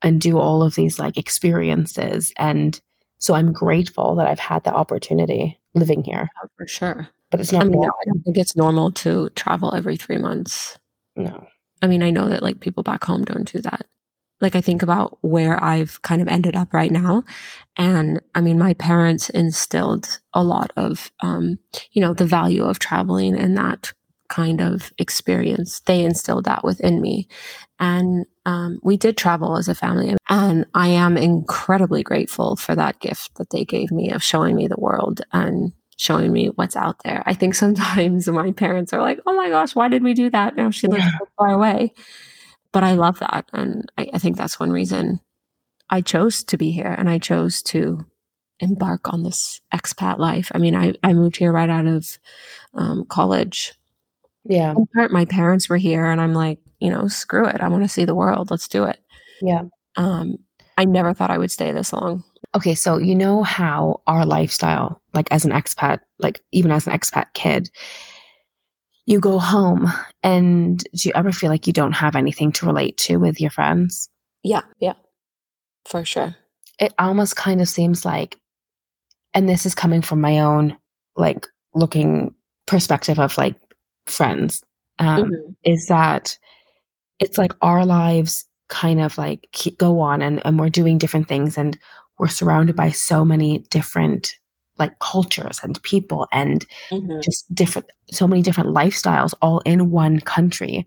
and 0.01 0.21
do 0.21 0.37
all 0.39 0.63
of 0.63 0.75
these 0.75 0.99
like 0.99 1.17
experiences. 1.17 2.33
And 2.37 2.79
so 3.17 3.33
I'm 3.33 3.51
grateful 3.51 4.15
that 4.15 4.27
I've 4.27 4.39
had 4.39 4.63
the 4.63 4.73
opportunity 4.73 5.59
living 5.73 6.03
here. 6.03 6.29
Oh, 6.43 6.47
for 6.57 6.67
sure. 6.67 7.09
But 7.31 7.41
it's 7.41 7.53
I 7.53 7.57
not 7.57 7.67
mean, 7.67 7.73
no, 7.73 7.79
normal. 7.79 7.97
I 8.01 8.05
don't 8.05 8.21
think 8.23 8.37
it's 8.37 8.55
normal 8.55 8.91
to 8.93 9.29
travel 9.31 9.73
every 9.75 9.97
three 9.97 10.17
months. 10.17 10.77
No. 11.15 11.47
I 11.81 11.87
mean, 11.87 12.01
I 12.01 12.09
know 12.09 12.29
that 12.29 12.43
like 12.43 12.59
people 12.59 12.83
back 12.83 13.03
home 13.03 13.23
don't 13.23 13.51
do 13.51 13.61
that. 13.61 13.85
Like 14.41 14.55
I 14.55 14.61
think 14.61 14.81
about 14.81 15.17
where 15.21 15.61
I've 15.61 16.01
kind 16.01 16.21
of 16.21 16.27
ended 16.29 16.55
up 16.55 16.73
right 16.73 16.91
now. 16.91 17.23
And 17.77 18.21
I 18.35 18.41
mean, 18.41 18.57
my 18.57 18.73
parents 18.73 19.29
instilled 19.29 20.19
a 20.33 20.43
lot 20.43 20.71
of, 20.77 21.11
um, 21.19 21.59
you 21.91 22.01
know, 22.01 22.13
the 22.13 22.25
value 22.25 22.63
of 22.63 22.79
traveling 22.79 23.35
and 23.35 23.57
that 23.57 23.91
kind 24.29 24.61
of 24.61 24.93
experience. 24.97 25.81
They 25.81 26.03
instilled 26.03 26.45
that 26.45 26.63
within 26.63 27.01
me. 27.01 27.27
And 27.79 28.25
um, 28.49 28.79
we 28.81 28.97
did 28.97 29.15
travel 29.15 29.57
as 29.57 29.67
a 29.67 29.75
family. 29.75 30.15
And 30.27 30.65
I 30.73 30.87
am 30.87 31.17
incredibly 31.17 32.01
grateful 32.03 32.55
for 32.55 32.73
that 32.75 32.99
gift 32.99 33.35
that 33.35 33.51
they 33.51 33.63
gave 33.63 33.91
me 33.91 34.11
of 34.11 34.23
showing 34.23 34.55
me 34.55 34.67
the 34.67 34.79
world 34.79 35.21
and 35.31 35.71
showing 35.97 36.31
me 36.31 36.47
what's 36.55 36.75
out 36.75 36.97
there. 37.03 37.21
I 37.27 37.33
think 37.35 37.53
sometimes 37.63 38.27
my 38.27 38.51
parents 38.51 38.91
are 38.93 39.01
like, 39.01 39.19
oh 39.27 39.35
my 39.35 39.49
gosh, 39.49 39.75
why 39.75 39.87
did 39.87 40.03
we 40.03 40.13
do 40.13 40.29
that? 40.31 40.55
Now 40.55 40.71
she 40.71 40.87
lives 40.87 41.03
Yeah. 41.03 41.17
so 41.19 41.27
far 41.37 41.49
away. 41.49 41.93
But 42.71 42.83
I 42.83 42.93
love 42.93 43.19
that. 43.19 43.45
And 43.53 43.91
I, 43.97 44.09
I 44.13 44.17
think 44.19 44.37
that's 44.37 44.59
one 44.59 44.71
reason 44.71 45.19
I 45.89 46.01
chose 46.01 46.43
to 46.45 46.57
be 46.57 46.71
here 46.71 46.95
and 46.97 47.09
I 47.09 47.17
chose 47.19 47.61
to 47.63 48.05
embark 48.59 49.13
on 49.13 49.23
this 49.23 49.61
expat 49.73 50.17
life. 50.19 50.51
I 50.55 50.57
mean, 50.57 50.75
I, 50.75 50.93
I 51.03 51.13
moved 51.13 51.37
here 51.37 51.51
right 51.51 51.69
out 51.69 51.85
of 51.87 52.17
um, 52.73 53.05
college. 53.05 53.73
Yeah. 54.43 54.73
Part, 54.95 55.11
my 55.11 55.25
parents 55.25 55.67
were 55.69 55.77
here, 55.77 56.05
and 56.05 56.19
I'm 56.21 56.33
like, 56.33 56.59
you 56.79 56.89
know, 56.89 57.07
screw 57.07 57.45
it. 57.45 57.61
I 57.61 57.67
want 57.67 57.83
to 57.83 57.89
see 57.89 58.05
the 58.05 58.15
world. 58.15 58.51
Let's 58.51 58.67
do 58.67 58.83
it. 58.85 58.99
Yeah. 59.41 59.63
Um, 59.95 60.37
I 60.77 60.85
never 60.85 61.13
thought 61.13 61.31
I 61.31 61.37
would 61.37 61.51
stay 61.51 61.71
this 61.71 61.91
long. 61.93 62.23
Okay, 62.55 62.73
so 62.73 62.97
you 62.97 63.13
know 63.15 63.43
how 63.43 64.01
our 64.07 64.25
lifestyle, 64.25 65.01
like 65.13 65.27
as 65.31 65.45
an 65.45 65.51
expat, 65.51 65.99
like 66.19 66.41
even 66.51 66.71
as 66.71 66.87
an 66.87 66.93
expat 66.93 67.27
kid, 67.33 67.69
you 69.05 69.19
go 69.19 69.39
home 69.39 69.91
and 70.23 70.79
do 70.95 71.09
you 71.09 71.11
ever 71.15 71.31
feel 71.31 71.49
like 71.49 71.67
you 71.67 71.73
don't 71.73 71.91
have 71.93 72.15
anything 72.15 72.51
to 72.53 72.65
relate 72.65 72.97
to 72.97 73.17
with 73.17 73.41
your 73.41 73.49
friends? 73.49 74.09
Yeah, 74.43 74.61
yeah, 74.79 74.93
for 75.85 76.05
sure. 76.05 76.35
It 76.79 76.93
almost 76.97 77.35
kind 77.35 77.59
of 77.61 77.67
seems 77.67 78.05
like, 78.05 78.39
and 79.33 79.49
this 79.49 79.65
is 79.65 79.75
coming 79.75 80.01
from 80.01 80.21
my 80.21 80.39
own, 80.39 80.77
like 81.17 81.45
looking 81.73 82.33
perspective 82.67 83.19
of 83.19 83.37
like 83.37 83.55
friends, 84.05 84.63
um, 84.99 85.23
Mhm. 85.31 85.55
is 85.65 85.87
that 85.87 86.37
it's 87.19 87.37
like 87.37 87.53
our 87.61 87.85
lives 87.85 88.45
kind 88.69 89.01
of 89.01 89.17
like 89.17 89.47
keep, 89.51 89.77
go 89.77 89.99
on 89.99 90.21
and, 90.21 90.41
and 90.45 90.59
we're 90.59 90.69
doing 90.69 90.97
different 90.97 91.27
things 91.27 91.57
and 91.57 91.77
we're 92.19 92.27
surrounded 92.27 92.75
by 92.75 92.89
so 92.91 93.25
many 93.25 93.59
different 93.69 94.35
like 94.77 94.97
cultures 94.99 95.59
and 95.63 95.81
people 95.83 96.27
and 96.31 96.65
Mhm. 96.91 97.21
just 97.23 97.53
different 97.53 97.87
so 98.11 98.27
many 98.27 98.41
different 98.41 98.69
lifestyles 98.69 99.33
all 99.41 99.59
in 99.59 99.89
one 99.91 100.19
country 100.21 100.85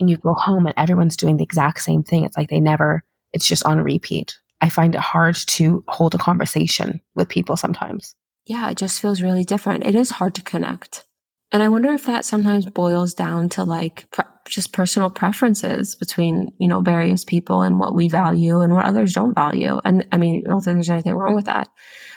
and 0.00 0.08
you 0.10 0.16
go 0.16 0.34
home 0.34 0.66
and 0.66 0.74
everyone's 0.76 1.16
doing 1.16 1.36
the 1.36 1.44
exact 1.44 1.80
same 1.82 2.02
thing 2.02 2.24
it's 2.24 2.36
like 2.36 2.48
they 2.50 2.60
never 2.60 3.02
it's 3.32 3.46
just 3.46 3.64
on 3.66 3.78
repeat 3.80 4.36
i 4.60 4.68
find 4.68 4.94
it 4.94 5.00
hard 5.00 5.36
to 5.36 5.84
hold 5.88 6.14
a 6.14 6.18
conversation 6.18 7.00
with 7.14 7.28
people 7.28 7.56
sometimes 7.56 8.14
Yeah, 8.46 8.70
it 8.70 8.78
just 8.78 9.00
feels 9.00 9.20
really 9.20 9.44
different. 9.44 9.84
It 9.84 9.94
is 9.94 10.10
hard 10.10 10.34
to 10.36 10.42
connect. 10.42 11.04
And 11.50 11.62
I 11.62 11.68
wonder 11.68 11.92
if 11.92 12.04
that 12.04 12.24
sometimes 12.24 12.66
boils 12.66 13.14
down 13.14 13.48
to 13.50 13.64
like 13.64 14.10
pre- 14.10 14.24
just 14.46 14.72
personal 14.72 15.10
preferences 15.10 15.94
between, 15.94 16.52
you 16.58 16.68
know, 16.68 16.80
various 16.80 17.24
people 17.24 17.62
and 17.62 17.78
what 17.78 17.94
we 17.94 18.08
value 18.08 18.60
and 18.60 18.74
what 18.74 18.84
others 18.84 19.14
don't 19.14 19.34
value. 19.34 19.80
And 19.84 20.06
I 20.12 20.18
mean, 20.18 20.44
I 20.46 20.50
don't 20.50 20.60
think 20.60 20.76
there's 20.76 20.90
anything 20.90 21.14
wrong 21.14 21.34
with 21.34 21.46
that. 21.46 21.68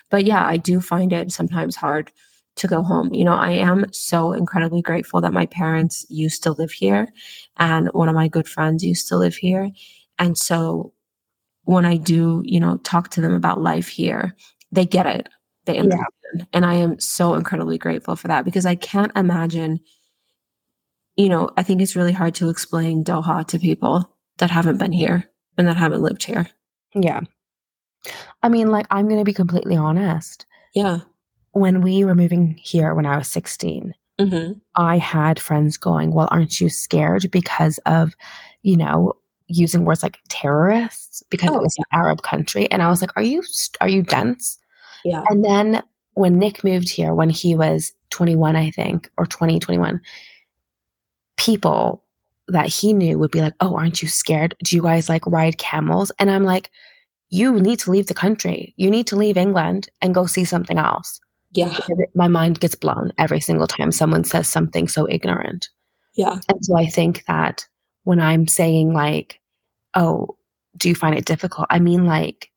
But 0.10 0.26
yeah, 0.26 0.46
I 0.46 0.58
do 0.58 0.82
find 0.82 1.14
it 1.14 1.32
sometimes 1.32 1.76
hard 1.76 2.12
to 2.58 2.68
go 2.68 2.84
home. 2.84 3.14
You 3.14 3.24
know, 3.24 3.34
I 3.34 3.52
am 3.52 3.86
so 3.94 4.34
incredibly 4.34 4.82
grateful 4.82 5.22
that 5.22 5.34
my 5.34 5.46
parents 5.46 6.06
used 6.10 6.44
to 6.44 6.52
live 6.52 6.72
here 6.72 7.08
and 7.58 7.88
one 7.94 8.10
of 8.10 8.16
my 8.16 8.28
good 8.28 8.48
friends 8.48 8.84
used 8.84 9.08
to 9.08 9.18
live 9.18 9.36
here. 9.36 9.72
And 10.20 10.38
so 10.38 10.94
when 11.64 11.86
I 11.86 11.96
do, 11.96 12.42
you 12.46 12.60
know, 12.60 12.78
talk 12.78 13.10
to 13.12 13.22
them 13.22 13.34
about 13.34 13.62
life 13.62 13.88
here, 13.88 14.36
they 14.72 14.86
get 14.86 15.06
it. 15.06 15.30
They 15.66 15.78
understand. 15.78 16.06
And 16.54 16.66
I 16.66 16.76
am 16.76 17.00
so 17.00 17.34
incredibly 17.34 17.78
grateful 17.78 18.16
for 18.16 18.28
that 18.28 18.46
because 18.46 18.66
I 18.66 18.76
can't 18.76 19.12
imagine, 19.16 19.80
you 21.16 21.30
know, 21.30 21.50
I 21.58 21.64
think 21.64 21.82
it's 21.82 21.96
really 21.96 22.12
hard 22.14 22.36
to 22.36 22.50
explain 22.50 23.04
Doha 23.04 23.46
to 23.48 23.60
people 23.60 24.16
that 24.38 24.52
haven't 24.52 24.78
been 24.78 24.92
here 24.92 25.30
and 25.58 25.68
that 25.68 25.78
haven't 25.78 26.02
lived 26.02 26.24
here. 26.24 26.48
Yeah. 26.96 27.22
I 28.42 28.50
mean, 28.50 28.70
like, 28.70 28.88
I'm 28.90 29.08
going 29.08 29.20
to 29.20 29.26
be 29.26 29.34
completely 29.34 29.76
honest. 29.76 30.46
Yeah. 30.74 31.00
When 31.52 31.82
we 31.82 32.06
were 32.06 32.16
moving 32.16 32.58
here 32.62 32.96
when 32.96 33.06
I 33.06 33.18
was 33.18 33.28
16, 33.28 33.94
Mm-hmm. 34.22 34.54
I 34.76 34.98
had 34.98 35.40
friends 35.40 35.78
going, 35.78 36.14
Well, 36.14 36.28
aren't 36.32 36.62
you 36.62 36.70
scared 36.70 37.32
because 37.32 37.80
of, 37.86 38.14
you 38.62 38.78
know, 38.78 39.14
using 39.48 39.84
words 39.84 40.04
like 40.04 40.20
terrorists 40.30 41.24
because 41.30 41.50
Oh, 41.50 41.56
it 41.56 41.62
was 41.62 41.76
an 41.78 41.86
Arab 41.92 42.22
country? 42.22 42.70
And 42.72 42.84
I 42.84 42.90
was 42.90 43.02
like, 43.02 43.12
Are 43.16 43.24
you, 43.24 43.44
are 43.80 43.90
you 43.90 44.04
dense? 44.04 44.60
Yeah. 45.04 45.24
And 45.30 45.44
then 45.44 45.82
when 46.14 46.40
Nick 46.40 46.64
moved 46.64 46.90
here, 46.90 47.14
when 47.14 47.30
he 47.30 47.56
was 47.56 47.94
21, 48.10 48.56
I 48.56 48.72
think, 48.72 49.10
or 49.18 49.26
20, 49.26 49.60
21, 49.60 50.02
people 51.38 52.04
that 52.48 52.68
he 52.68 52.94
knew 52.94 53.18
would 53.18 53.32
be 53.32 53.42
like, 53.42 53.54
Oh, 53.60 53.76
aren't 53.76 54.02
you 54.02 54.08
scared? 54.08 54.56
Do 54.64 54.76
you 54.76 54.82
guys 54.82 55.10
like 55.10 55.26
ride 55.26 55.58
camels? 55.58 56.12
And 56.20 56.30
I'm 56.30 56.44
like, 56.44 56.70
You 57.30 57.60
need 57.60 57.80
to 57.80 57.92
leave 57.92 58.08
the 58.08 58.14
country. 58.14 58.74
You 58.78 58.90
need 58.90 59.08
to 59.08 59.16
leave 59.16 59.38
England 59.38 59.90
and 60.02 60.14
go 60.14 60.26
see 60.26 60.46
something 60.46 60.78
else. 60.78 61.20
Yeah. 61.54 61.78
My 62.16 62.28
mind 62.28 62.60
gets 62.60 62.76
blown 62.76 63.12
every 63.18 63.40
single 63.40 63.68
time 63.68 63.92
someone 63.92 64.24
says 64.24 64.48
something 64.48 64.88
so 64.88 65.08
ignorant. 65.10 65.70
Yeah. 66.14 66.40
And 66.50 66.66
so 66.66 66.76
I 66.76 66.86
think 66.86 67.26
that 67.26 67.66
when 68.04 68.20
I'm 68.20 68.48
saying, 68.48 68.94
like, 68.94 69.40
Oh, 69.96 70.38
do 70.78 70.90
you 70.90 70.96
find 70.96 71.18
it 71.18 71.26
difficult? 71.26 71.68
I 71.70 71.80
mean, 71.80 72.06
like, 72.06 72.50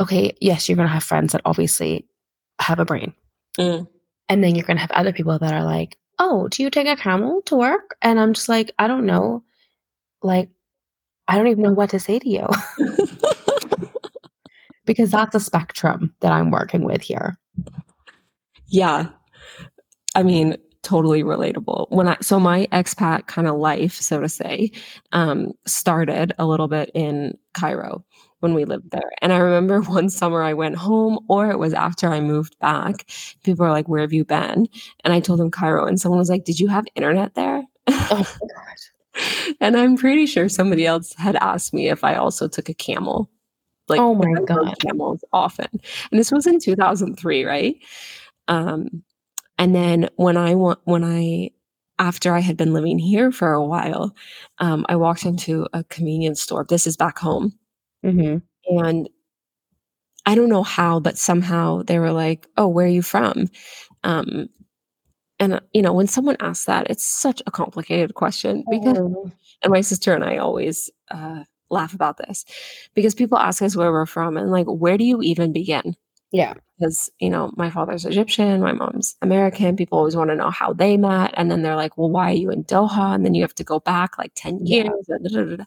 okay, 0.00 0.36
yes, 0.40 0.68
you're 0.68 0.76
going 0.76 0.88
to 0.88 0.92
have 0.92 1.04
friends 1.04 1.32
that 1.32 1.42
obviously 1.44 2.06
have 2.60 2.78
a 2.78 2.84
brain. 2.84 3.14
Mm. 3.58 3.86
And 4.28 4.42
then 4.42 4.54
you're 4.54 4.66
going 4.66 4.76
to 4.76 4.80
have 4.80 4.90
other 4.92 5.12
people 5.12 5.38
that 5.38 5.52
are 5.52 5.64
like, 5.64 5.96
oh, 6.18 6.48
do 6.48 6.62
you 6.62 6.70
take 6.70 6.86
a 6.86 6.96
camel 6.96 7.42
to 7.42 7.56
work? 7.56 7.96
And 8.02 8.18
I'm 8.18 8.32
just 8.32 8.48
like, 8.48 8.72
I 8.78 8.86
don't 8.86 9.06
know. 9.06 9.42
Like, 10.22 10.48
I 11.28 11.36
don't 11.36 11.48
even 11.48 11.62
know 11.62 11.72
what 11.72 11.90
to 11.90 11.98
say 11.98 12.18
to 12.18 12.28
you 12.28 12.46
because 14.84 15.10
that's 15.10 15.34
a 15.34 15.40
spectrum 15.40 16.14
that 16.20 16.32
I'm 16.32 16.50
working 16.50 16.84
with 16.84 17.02
here. 17.02 17.38
Yeah. 18.66 19.08
I 20.14 20.22
mean, 20.22 20.56
totally 20.84 21.22
relatable. 21.22 21.90
When 21.90 22.08
I 22.08 22.16
so 22.20 22.38
my 22.38 22.66
expat 22.72 23.26
kind 23.26 23.48
of 23.48 23.56
life, 23.56 23.94
so 23.94 24.20
to 24.20 24.28
say, 24.28 24.70
um, 25.12 25.52
started 25.66 26.32
a 26.38 26.46
little 26.46 26.68
bit 26.68 26.90
in 26.94 27.36
Cairo 27.54 28.04
when 28.40 28.52
we 28.52 28.66
lived 28.66 28.90
there. 28.90 29.10
And 29.22 29.32
I 29.32 29.38
remember 29.38 29.80
one 29.90 30.10
summer 30.10 30.42
I 30.42 30.52
went 30.52 30.76
home, 30.76 31.18
or 31.28 31.50
it 31.50 31.58
was 31.58 31.72
after 31.72 32.08
I 32.08 32.20
moved 32.20 32.58
back. 32.58 33.06
People 33.42 33.64
were 33.64 33.72
like, 33.72 33.88
Where 33.88 34.02
have 34.02 34.12
you 34.12 34.24
been? 34.24 34.68
And 35.02 35.12
I 35.14 35.20
told 35.20 35.40
them 35.40 35.50
Cairo, 35.50 35.86
and 35.86 36.00
someone 36.00 36.18
was 36.18 36.30
like, 36.30 36.44
Did 36.44 36.60
you 36.60 36.68
have 36.68 36.84
internet 36.94 37.34
there? 37.34 37.64
Oh 37.88 38.26
my 38.40 38.48
God. 38.54 39.54
and 39.60 39.76
I'm 39.76 39.96
pretty 39.96 40.26
sure 40.26 40.48
somebody 40.48 40.86
else 40.86 41.14
had 41.14 41.36
asked 41.36 41.72
me 41.72 41.88
if 41.88 42.04
I 42.04 42.16
also 42.16 42.46
took 42.46 42.68
a 42.68 42.74
camel. 42.74 43.30
Like, 43.88 44.00
Oh 44.00 44.14
my 44.14 44.32
God. 44.42 44.78
camels 44.78 45.24
often. 45.32 45.68
And 46.10 46.20
this 46.20 46.30
was 46.30 46.46
in 46.46 46.60
2003, 46.60 47.44
right? 47.44 47.76
Um, 48.48 49.02
and 49.58 49.74
then 49.74 50.08
when 50.16 50.36
I 50.36 50.54
wa- 50.54 50.76
when 50.84 51.04
I 51.04 51.50
after 51.98 52.34
I 52.34 52.40
had 52.40 52.56
been 52.56 52.72
living 52.74 52.98
here 52.98 53.30
for 53.32 53.52
a 53.52 53.64
while, 53.64 54.14
um, 54.58 54.84
I 54.88 54.96
walked 54.96 55.24
into 55.24 55.66
a 55.72 55.84
convenience 55.84 56.40
store. 56.42 56.64
This 56.68 56.86
is 56.86 56.96
back 56.96 57.18
home, 57.18 57.52
hmm 58.02 58.38
and 58.66 59.08
I 60.26 60.34
don't 60.34 60.48
know 60.48 60.62
how, 60.62 61.00
but 61.00 61.18
somehow 61.18 61.82
they 61.82 61.98
were 61.98 62.12
like, 62.12 62.46
"Oh, 62.56 62.68
where 62.68 62.86
are 62.86 62.88
you 62.88 63.02
from?" 63.02 63.48
Um, 64.04 64.48
and 65.40 65.54
uh, 65.54 65.60
you 65.74 65.82
know, 65.82 65.92
when 65.92 66.06
someone 66.08 66.36
asks 66.40 66.66
that, 66.66 66.88
it's 66.90 67.04
such 67.04 67.42
a 67.46 67.50
complicated 67.50 68.14
question 68.14 68.64
because 68.70 68.98
and 69.62 69.72
my 69.72 69.80
sister 69.82 70.14
and 70.14 70.24
I 70.24 70.38
always 70.38 70.90
uh, 71.10 71.44
laugh 71.70 71.94
about 71.94 72.18
this 72.18 72.44
because 72.94 73.14
people 73.14 73.38
ask 73.38 73.62
us 73.62 73.76
where 73.76 73.92
we're 73.92 74.06
from 74.06 74.36
and 74.36 74.50
like, 74.50 74.66
where 74.66 74.98
do 74.98 75.04
you 75.04 75.22
even 75.22 75.52
begin? 75.52 75.96
Yeah. 76.34 76.54
Because, 76.76 77.12
you 77.20 77.30
know, 77.30 77.52
my 77.56 77.70
father's 77.70 78.04
Egyptian, 78.04 78.60
my 78.60 78.72
mom's 78.72 79.14
American. 79.22 79.76
People 79.76 79.98
always 79.98 80.16
want 80.16 80.30
to 80.30 80.36
know 80.36 80.50
how 80.50 80.72
they 80.72 80.96
met. 80.96 81.32
And 81.34 81.48
then 81.48 81.62
they're 81.62 81.76
like, 81.76 81.96
well, 81.96 82.10
why 82.10 82.32
are 82.32 82.34
you 82.34 82.50
in 82.50 82.64
Doha? 82.64 83.14
And 83.14 83.24
then 83.24 83.34
you 83.34 83.42
have 83.42 83.54
to 83.54 83.62
go 83.62 83.78
back 83.78 84.18
like 84.18 84.32
10 84.34 84.66
years. 84.66 84.90
da. 85.08 85.64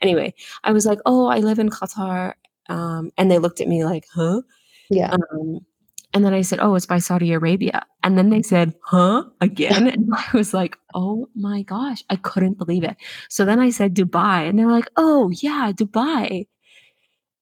Anyway, 0.00 0.32
I 0.64 0.72
was 0.72 0.86
like, 0.86 0.98
oh, 1.04 1.26
I 1.26 1.40
live 1.40 1.58
in 1.58 1.68
Qatar. 1.68 2.32
Um, 2.70 3.10
and 3.18 3.30
they 3.30 3.38
looked 3.38 3.60
at 3.60 3.68
me 3.68 3.84
like, 3.84 4.06
huh? 4.14 4.40
Yeah. 4.88 5.10
Um, 5.10 5.60
and 6.14 6.24
then 6.24 6.32
I 6.32 6.40
said, 6.40 6.60
oh, 6.62 6.74
it's 6.74 6.86
by 6.86 7.00
Saudi 7.00 7.34
Arabia. 7.34 7.84
And 8.02 8.16
then 8.16 8.30
they 8.30 8.40
said, 8.40 8.72
huh? 8.80 9.24
Again. 9.42 9.88
And 9.92 10.10
I 10.14 10.24
was 10.32 10.54
like, 10.54 10.78
oh 10.94 11.28
my 11.34 11.60
gosh, 11.60 12.02
I 12.08 12.16
couldn't 12.16 12.56
believe 12.56 12.82
it. 12.82 12.96
So 13.28 13.44
then 13.44 13.60
I 13.60 13.68
said 13.68 13.94
Dubai. 13.94 14.48
And 14.48 14.58
they're 14.58 14.72
like, 14.72 14.88
oh, 14.96 15.28
yeah, 15.28 15.70
Dubai. 15.72 16.46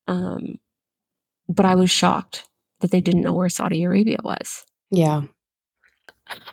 Um, 0.09 0.59
but 1.49 1.65
I 1.65 1.77
was 1.77 1.93
shocked 1.93 2.43
that 2.81 2.91
they 2.91 3.01
didn't 3.01 3.23
know 3.23 3.33
where 3.33 3.49
Saudi 3.49 3.83
Arabia 3.85 4.19
was. 4.23 4.65
Yeah. 4.91 5.23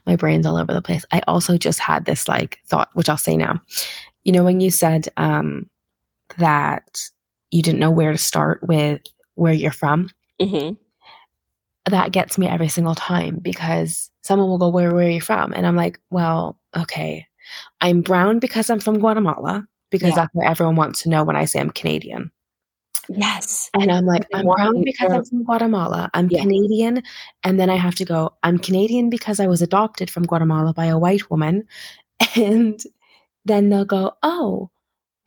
My 0.05 0.15
brain's 0.15 0.45
all 0.45 0.57
over 0.57 0.73
the 0.73 0.81
place. 0.81 1.03
I 1.11 1.21
also 1.27 1.57
just 1.57 1.79
had 1.79 2.05
this 2.05 2.27
like 2.27 2.59
thought, 2.67 2.89
which 2.93 3.09
I'll 3.09 3.17
say 3.17 3.35
now. 3.35 3.61
You 4.23 4.31
know, 4.31 4.43
when 4.43 4.59
you 4.59 4.69
said 4.71 5.09
um, 5.17 5.69
that 6.37 7.01
you 7.51 7.61
didn't 7.61 7.79
know 7.79 7.91
where 7.91 8.11
to 8.11 8.17
start 8.17 8.61
with 8.63 9.01
where 9.35 9.53
you're 9.53 9.71
from, 9.71 10.09
Mm-hmm. 10.41 10.73
that 11.91 12.11
gets 12.11 12.37
me 12.37 12.47
every 12.47 12.67
single 12.67 12.95
time 12.95 13.37
because 13.41 14.09
someone 14.23 14.49
will 14.49 14.57
go, 14.57 14.69
Where, 14.69 14.93
where 14.93 15.07
are 15.07 15.09
you 15.09 15.21
from? 15.21 15.53
And 15.53 15.65
I'm 15.67 15.75
like, 15.75 15.99
Well, 16.09 16.57
okay. 16.75 17.27
I'm 17.81 18.01
brown 18.01 18.39
because 18.39 18.69
I'm 18.69 18.79
from 18.79 18.99
Guatemala, 18.99 19.67
because 19.89 20.09
Yeah. 20.09 20.15
that's 20.15 20.33
what 20.33 20.47
everyone 20.47 20.75
wants 20.75 21.03
to 21.03 21.09
know 21.09 21.23
when 21.23 21.35
I 21.35 21.45
say 21.45 21.59
I'm 21.59 21.69
Canadian. 21.69 22.31
Yes. 23.09 23.69
And 23.73 23.91
I'm 23.91 24.05
like, 24.05 24.25
I'm 24.33 24.45
brown 24.45 24.83
because 24.83 25.11
I'm 25.11 25.25
from 25.25 25.43
Guatemala. 25.43 26.09
I'm 26.13 26.29
Yeah. 26.29 26.41
Canadian. 26.41 27.03
And 27.43 27.59
then 27.59 27.69
I 27.69 27.75
have 27.75 27.95
to 27.95 28.05
go, 28.05 28.33
I'm 28.43 28.57
Canadian 28.57 29.09
because 29.09 29.39
I 29.39 29.47
was 29.47 29.61
adopted 29.61 30.09
from 30.09 30.25
Guatemala 30.25 30.73
by 30.73 30.85
a 30.85 30.97
white 30.97 31.29
woman. 31.29 31.67
And 32.35 32.79
then 33.45 33.69
they'll 33.69 33.85
go, 33.85 34.13
Oh. 34.23 34.69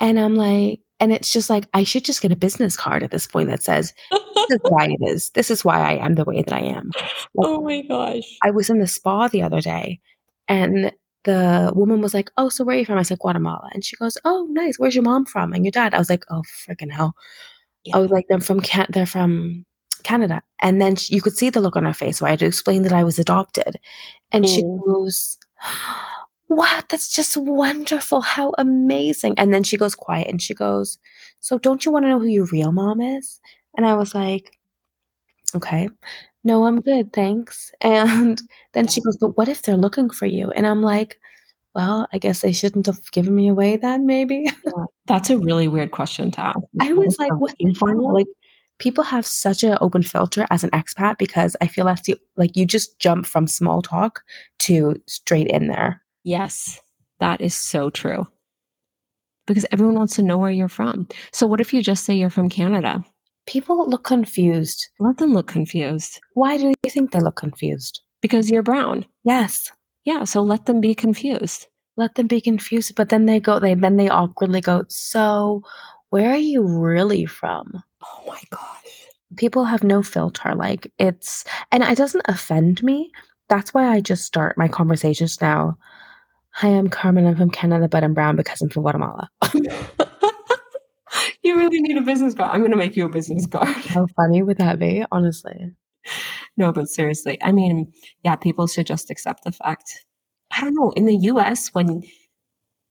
And 0.01 0.19
I'm 0.19 0.35
like, 0.37 0.81
and 1.01 1.13
it's 1.13 1.31
just 1.31 1.51
like, 1.51 1.67
I 1.75 1.85
should 1.85 2.05
just 2.05 2.23
get 2.23 2.33
a 2.33 2.37
business 2.37 2.77
card 2.77 3.03
at 3.03 3.11
this 3.11 3.27
point 3.27 3.51
that 3.51 3.63
says, 3.63 3.93
This 4.11 4.51
is 4.51 4.61
why 4.63 4.87
it 4.87 4.99
is. 5.07 5.31
This 5.31 5.51
is 5.51 5.65
why 5.65 5.81
I 5.81 6.05
am 6.05 6.15
the 6.15 6.25
way 6.25 6.43
that 6.43 6.55
I 6.55 6.61
am. 6.61 6.91
oh 7.39 7.61
my 7.63 7.83
gosh. 7.83 8.25
I 8.43 8.51
was 8.51 8.71
in 8.71 8.79
the 8.79 8.87
spa 8.87 9.29
the 9.29 9.43
other 9.43 9.61
day 9.61 10.01
and 10.49 10.93
the 11.25 11.73
woman 11.75 12.01
was 12.01 12.15
like, 12.15 12.31
Oh, 12.39 12.49
so 12.49 12.65
where 12.65 12.77
are 12.77 12.79
you 12.79 12.87
from? 12.87 12.99
I 12.99 13.03
said, 13.03 13.19
Guatemala. 13.19 13.69
And 13.75 13.85
she 13.85 13.97
goes, 13.97 14.17
Oh, 14.25 14.47
nice. 14.51 14.79
Where's 14.79 14.95
your 14.95 15.05
mom 15.05 15.27
from? 15.27 15.53
And 15.53 15.65
your 15.65 15.73
dad? 15.73 15.93
I 15.93 15.99
was 15.99 16.09
like, 16.09 16.25
Oh, 16.31 16.43
freaking 16.67 16.91
hell. 16.93 17.15
I 17.95 17.99
was 17.99 18.11
like, 18.11 18.27
They're 18.29 18.41
from 18.41 18.61
Can- 18.61 18.87
they're 18.91 19.07
from 19.07 19.65
Canada. 20.03 20.43
And 20.61 20.81
then 20.81 20.97
she, 20.97 21.15
you 21.15 21.21
could 21.23 21.37
see 21.37 21.51
the 21.51 21.61
look 21.61 21.77
on 21.77 21.85
her 21.85 21.93
face. 21.95 22.19
So 22.19 22.27
I 22.27 22.31
had 22.31 22.39
to 22.41 22.47
explain 22.47 22.83
that 22.83 22.93
I 22.93 23.05
was 23.05 23.19
adopted. 23.19 23.79
And 24.33 24.49
she 24.49 24.63
Mm. 24.63 24.85
goes, 24.85 25.39
What? 26.49 26.89
That's 26.89 27.11
just 27.13 27.37
wonderful. 27.37 28.21
How 28.21 28.53
amazing. 28.59 29.35
And 29.37 29.53
then 29.53 29.65
she 29.65 29.77
goes 29.77 29.95
quiet 29.97 30.29
and 30.29 30.41
she 30.41 30.55
goes, 30.55 30.99
So 31.41 31.59
don't 31.59 31.85
you 31.85 31.91
want 31.93 32.05
to 32.05 32.09
know 32.09 32.21
who 32.21 32.27
your 32.27 32.47
real 32.47 32.73
mom 32.73 33.01
is? 33.01 33.41
And 33.77 33.85
I 33.87 33.95
was 33.95 34.15
like, 34.15 34.57
Okay. 35.55 35.89
No, 36.45 36.65
I'm 36.67 36.81
good, 36.81 37.13
thanks. 37.13 37.73
And 37.81 38.41
then 38.73 38.87
she 38.87 39.01
goes, 39.01 39.17
But 39.17 39.37
what 39.37 39.49
if 39.49 39.63
they're 39.63 39.77
looking 39.77 40.11
for 40.11 40.27
you? 40.27 40.51
And 40.53 40.67
I'm 40.67 40.83
like, 40.83 41.19
Well, 41.77 42.09
I 42.11 42.17
guess 42.17 42.41
they 42.41 42.53
shouldn't 42.53 42.87
have 42.87 43.11
given 43.13 43.37
me 43.37 43.49
away 43.49 43.77
then, 43.77 44.07
maybe. 44.07 44.47
That's 45.07 45.29
a 45.29 45.37
really 45.37 45.69
weird 45.69 45.91
question 45.91 46.31
to 46.31 46.41
ask. 46.41 46.59
I 46.81 46.95
was 46.95 47.19
like, 47.19 47.33
what 47.33 47.51
looking 47.51 47.69
the 47.69 47.75
for 47.75 47.89
hell? 47.91 48.01
you? 48.01 48.15
Like, 48.15 48.27
people 48.79 49.05
have 49.05 49.27
such 49.27 49.63
an 49.63 49.77
open 49.83 50.03
filter 50.03 50.47
as 50.51 50.65
an 50.65 50.71
expat 50.71 51.19
because 51.19 51.55
I 51.61 51.67
feel 51.67 51.85
that's 51.85 52.01
the, 52.01 52.17
like, 52.37 52.57
you 52.57 52.65
just 52.65 52.99
jump 52.99 53.27
from 53.27 53.47
small 53.47 53.83
talk 53.83 54.23
to 54.61 54.97
straight 55.07 55.49
in 55.49 55.67
there. 55.69 56.03
Yes, 56.25 56.81
that 57.21 57.43
is 57.43 57.55
so 57.55 57.91
true. 57.91 58.27
Because 59.47 59.67
everyone 59.71 59.97
wants 59.97 60.17
to 60.17 60.23
know 60.23 60.39
where 60.39 60.51
you're 60.51 60.69
from. 60.71 61.07
So, 61.33 61.47
what 61.47 61.61
if 61.61 61.75
you 61.75 61.83
just 61.83 62.05
say 62.05 62.15
you're 62.15 62.31
from 62.31 62.49
Canada? 62.49 63.05
People 63.47 63.87
look 63.87 64.03
confused. 64.03 64.89
Let 64.99 65.19
them 65.19 65.35
look 65.35 65.47
confused 65.47 66.21
Why 66.33 66.57
do 66.57 66.73
you 66.83 66.91
think 66.91 67.11
they 67.13 67.21
look 67.21 67.37
confused? 67.37 68.01
because 68.23 68.51
you're 68.51 68.63
brown. 68.63 69.05
Yes. 69.25 69.71
Yeah, 70.07 70.25
so 70.25 70.41
let 70.43 70.65
them 70.65 70.81
be 70.81 70.95
confused. 70.95 71.67
Let 71.99 72.15
them 72.15 72.27
be 72.29 72.41
confused, 72.41 72.95
but 72.95 73.11
then 73.11 73.27
they 73.27 73.41
go, 73.41 73.59
they 73.59 73.75
then 73.75 73.97
they 73.99 74.09
awkwardly 74.09 74.63
go, 74.63 74.85
So, 74.89 75.63
where 76.11 76.31
are 76.31 76.37
you 76.37 76.63
really 76.63 77.27
from? 77.27 77.83
Oh 78.03 78.25
my 78.27 78.41
gosh. 78.51 79.07
people 79.37 79.65
have 79.65 79.83
no 79.83 80.03
filter 80.03 80.55
like 80.55 80.91
it's 80.99 81.45
and 81.73 81.83
it 81.83 81.99
doesn't 81.99 82.23
offend 82.29 82.81
me 82.83 83.11
that's 83.49 83.75
why 83.75 83.89
i 83.89 84.01
just 84.01 84.25
start 84.25 84.57
my 84.57 84.69
conversations 84.69 85.41
now 85.41 85.77
hi 86.51 86.69
i'm 86.69 86.89
carmen 86.89 87.27
i'm 87.27 87.37
from 87.37 87.51
canada 87.51 87.89
but 87.89 88.05
i'm 88.05 88.15
brown 88.15 88.37
because 88.37 88.63
i'm 88.63 88.69
from 88.69 88.83
guatemala 88.83 89.29
you 91.43 91.57
really 91.59 91.81
need 91.81 91.97
a 91.97 92.01
business 92.03 92.35
card. 92.35 92.51
I'm 92.53 92.61
going 92.61 92.71
to 92.71 92.77
make 92.77 92.97
you 92.97 93.05
a 93.07 93.09
business 93.09 93.47
card. 93.47 93.67
how 93.69 94.07
funny 94.17 94.43
would 94.43 94.59
that 94.59 94.79
be 94.79 95.05
honestly 95.11 95.73
no, 96.57 96.73
but 96.73 96.89
seriously, 96.89 97.39
I 97.43 97.53
mean, 97.53 97.93
yeah, 98.25 98.37
people 98.37 98.67
should 98.67 98.87
just 98.87 99.11
accept 99.11 99.45
the 99.45 99.53
fact. 99.53 100.05
I 100.57 100.61
don't 100.63 100.75
know. 100.75 100.91
In 100.93 101.07
the 101.07 101.17
US, 101.17 101.69
when, 101.75 102.03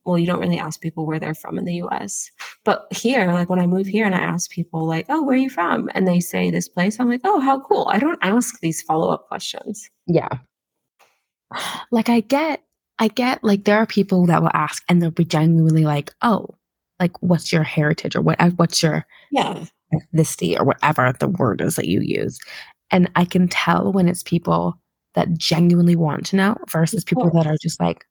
well, 0.06 0.18
you 0.20 0.26
don't 0.28 0.40
really 0.40 0.60
ask 0.60 0.82
people 0.82 1.06
where 1.06 1.20
they're 1.20 1.34
from 1.34 1.58
in 1.58 1.66
the 1.66 1.76
US. 1.84 2.30
But 2.64 2.86
here, 2.92 3.32
like 3.32 3.50
when 3.50 3.60
I 3.60 3.66
move 3.68 3.88
here 3.88 4.06
and 4.06 4.14
I 4.16 4.20
ask 4.20 4.52
people, 4.52 4.86
like, 4.86 5.06
oh, 5.10 5.24
where 5.24 5.36
are 5.36 5.40
you 5.40 5.50
from? 5.50 5.90
And 5.96 6.08
they 6.08 6.20
say 6.20 6.52
this 6.52 6.68
place, 6.70 7.00
I'm 7.00 7.10
like, 7.10 7.22
oh, 7.24 7.40
how 7.40 7.60
cool. 7.62 7.88
I 7.92 8.00
don't 8.00 8.20
ask 8.22 8.60
these 8.60 8.82
follow 8.82 9.10
up 9.10 9.28
questions. 9.28 9.90
Yeah. 10.08 10.30
Like 11.92 12.10
I 12.10 12.20
get, 12.22 12.64
I 13.00 13.08
get 13.08 13.44
like 13.44 13.64
there 13.66 13.78
are 13.78 13.86
people 13.86 14.26
that 14.28 14.42
will 14.42 14.52
ask 14.54 14.84
and 14.90 15.02
they'll 15.02 15.12
be 15.12 15.26
genuinely 15.26 15.84
like, 15.86 16.12
oh, 16.22 16.50
like 17.00 17.12
what's 17.22 17.52
your 17.52 17.64
heritage 17.64 18.16
or 18.16 18.22
what 18.22 18.40
uh, 18.40 18.50
what's 18.52 18.82
your 18.82 19.06
Yeah. 19.32 19.66
ethnicity 19.94 20.58
or 20.60 20.64
whatever 20.64 21.14
the 21.20 21.28
word 21.28 21.62
is 21.62 21.76
that 21.76 21.88
you 21.88 22.02
use. 22.02 22.40
And 22.92 23.10
I 23.16 23.26
can 23.26 23.48
tell 23.48 23.92
when 23.92 24.08
it's 24.08 24.24
people 24.24 24.80
that 25.16 25.34
genuinely 25.38 25.96
want 25.96 26.26
to 26.28 26.36
know 26.36 26.58
versus 26.70 27.04
people 27.04 27.30
that 27.32 27.48
are 27.48 27.58
just 27.62 27.80
like, 27.80 28.06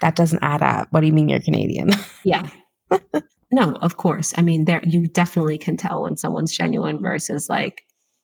that 0.00 0.16
doesn't 0.16 0.42
add 0.42 0.62
up. 0.62 0.88
What 0.90 1.00
do 1.00 1.06
you 1.06 1.12
mean 1.12 1.28
you're 1.28 1.40
Canadian? 1.40 1.90
Yeah. 2.24 2.48
no, 3.50 3.72
of 3.80 3.96
course. 3.96 4.34
I 4.36 4.42
mean, 4.42 4.66
there 4.66 4.82
you 4.84 5.06
definitely 5.08 5.58
can 5.58 5.76
tell 5.76 6.02
when 6.02 6.16
someone's 6.16 6.54
genuine 6.56 7.00
versus 7.00 7.48
like, 7.48 7.82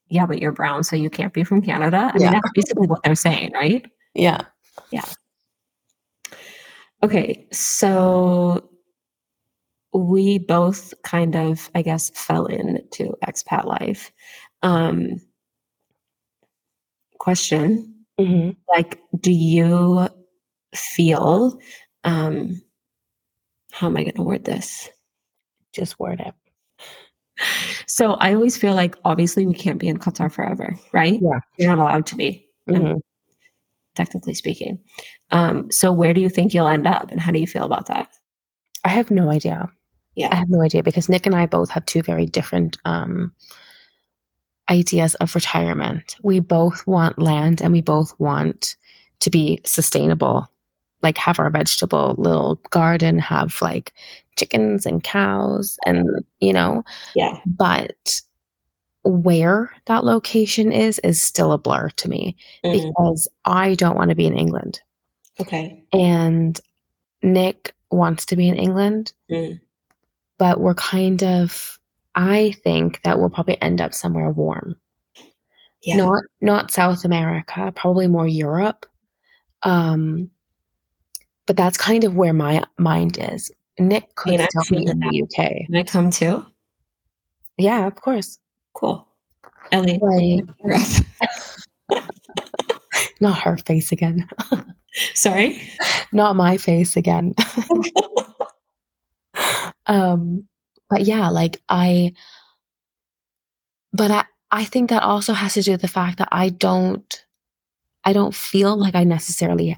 yeah, 0.09 0.27
but 0.27 0.41
you're 0.41 0.53
brown, 0.53 0.85
so 0.85 0.95
you 0.95 1.09
can't 1.09 1.33
be 1.33 1.43
from 1.43 1.62
Canada. 1.62 2.11
I 2.15 2.19
mean, 2.19 2.23
Yeah. 2.23 2.33
that's 2.33 2.51
basically 2.55 2.87
what 2.87 3.03
they're 3.03 3.15
saying, 3.15 3.53
right? 3.55 3.85
Yeah. 4.15 4.43
Yeah. 4.91 5.05
Okay, 7.03 7.49
so 7.51 8.69
we 9.93 10.39
both 10.39 10.95
kind 11.03 11.35
of, 11.35 11.71
I 11.75 11.83
guess, 11.83 12.11
fell 12.11 12.47
into 12.47 13.15
expat 13.27 13.65
life. 13.65 14.12
Um, 14.62 15.21
question: 17.23 17.95
hmm 18.19 18.50
Like, 18.69 19.00
do 19.21 19.33
you 19.33 20.09
feel? 20.75 21.59
Um, 22.05 22.61
how 23.71 23.87
am 23.87 23.97
I 23.97 24.02
going 24.02 24.14
to 24.17 24.23
word 24.23 24.45
this? 24.45 24.91
Just 25.73 25.99
word 26.00 26.21
it. 26.21 26.35
So 27.87 28.12
I 28.14 28.35
always 28.35 28.59
feel 28.59 28.75
like, 28.75 28.97
obviously, 29.05 29.47
we 29.47 29.55
can't 29.55 29.79
be 29.79 29.88
in 29.88 29.99
Qatar 29.99 30.31
forever, 30.31 30.76
right? 30.93 31.19
Yeah. 31.23 31.41
you're 31.57 31.75
not 31.75 31.83
allowed 31.83 32.07
to 32.07 32.17
be, 32.17 32.47
Mhm. 32.69 33.00
technically 33.95 34.35
speaking. 34.35 34.79
Um, 35.31 35.71
so 35.71 35.93
where 35.93 36.12
do 36.12 36.21
you 36.21 36.29
think 36.29 36.52
you'll 36.52 36.69
end 36.69 36.87
up, 36.87 37.11
and 37.11 37.21
how 37.21 37.33
do 37.33 37.38
you 37.38 37.47
feel 37.47 37.64
about 37.64 37.87
that? 37.87 38.09
I 38.85 38.88
have 38.88 39.11
no 39.11 39.31
idea. 39.31 39.71
Yeah, 40.14 40.29
I 40.31 40.37
have 40.37 40.50
no 40.50 40.61
idea 40.61 40.83
because 40.83 41.09
Nick 41.09 41.25
and 41.26 41.35
I 41.35 41.47
both 41.47 41.71
have 41.71 41.87
two 41.87 42.02
very 42.02 42.26
different 42.26 42.76
um, 42.85 43.33
ideas 44.71 45.14
of 45.16 45.35
retirement. 45.35 46.16
We 46.23 46.40
both 46.40 46.87
want 46.87 47.19
land 47.19 47.61
and 47.61 47.73
we 47.73 47.81
both 47.81 48.19
want 48.19 48.76
to 49.21 49.31
be 49.31 49.61
sustainable, 49.64 50.49
like 51.02 51.19
have 51.19 51.38
our 51.38 51.50
vegetable 51.50 52.14
little 52.19 52.57
garden, 52.71 53.19
have 53.19 53.61
like 53.61 53.92
chickens 54.37 54.87
and 54.87 55.02
cows, 55.04 55.78
and 55.85 56.25
you 56.40 56.52
know, 56.52 56.85
yeah, 57.14 57.38
but 57.47 58.21
where 59.04 59.75
that 59.87 60.04
location 60.04 60.71
is 60.71 61.00
is 61.00 61.21
still 61.21 61.52
a 61.52 61.59
blur 61.59 61.88
to 61.90 62.09
me 62.09 62.37
Mm, 62.64 62.73
because 62.73 63.26
I 63.45 63.75
don't 63.75 63.97
want 63.97 64.11
to 64.11 64.14
be 64.14 64.26
in 64.26 64.38
England 64.38 64.81
okay. 65.40 65.83
and 65.92 66.61
Nick 67.21 67.75
wants 67.90 68.25
to 68.26 68.37
be 68.37 68.49
in 68.49 68.54
England 68.54 69.12
Mm. 69.28 69.61
but 70.38 70.61
we're 70.61 70.75
kind 70.75 71.25
of 71.25 71.81
I 72.14 72.52
think 72.64 73.00
that 73.02 73.19
we'll 73.19 73.31
probably 73.31 73.61
end 73.62 73.81
up 73.81 73.95
somewhere 73.95 74.31
warm. 74.31 74.76
Yeah. 75.83 75.97
Not 75.97 76.23
not 76.40 76.71
South 76.71 77.04
America, 77.04 77.73
probably 77.75 78.07
more 78.07 78.26
Europe. 78.26 78.87
Um 79.62 80.31
but 81.47 81.57
that's 81.57 81.76
kind 81.76 82.04
of 82.04 82.14
where 82.14 82.33
my 82.33 82.62
mind 82.78 83.19
is. 83.21 83.50
Nick 83.78 84.14
could 84.14 84.40
I'm 84.40 84.48
still 84.61 84.79
be 84.79 84.87
in 84.87 85.01
the 85.01 85.22
UK. 85.22 85.66
Can 85.66 85.77
I 85.77 85.83
come 85.83 86.11
too? 86.11 86.46
Yeah, 87.59 87.87
of 87.87 87.94
course. 87.96 88.38
Cool. 88.75 89.07
Ellie, 89.72 89.98
Like 90.01 90.44
not 93.20 93.38
her 93.40 93.57
face 93.57 93.90
again. 93.92 94.29
Sorry. 95.14 95.61
not 96.12 96.37
my 96.37 96.59
face 96.59 96.96
again. 96.96 97.35
um 99.87 100.46
but 100.92 101.05
yeah, 101.07 101.31
like 101.31 101.62
I 101.70 102.12
but 103.94 104.11
I 104.11 104.24
I 104.50 104.64
think 104.64 104.90
that 104.90 105.02
also 105.02 105.33
has 105.33 105.55
to 105.55 105.62
do 105.62 105.72
with 105.72 105.81
the 105.81 105.88
fact 105.88 106.18
that 106.18 106.28
I 106.33 106.50
don't 106.50 107.24
I 108.05 108.12
don't 108.12 108.35
feel 108.35 108.76
like 108.76 108.94
I 108.94 109.05
necessarily 109.05 109.76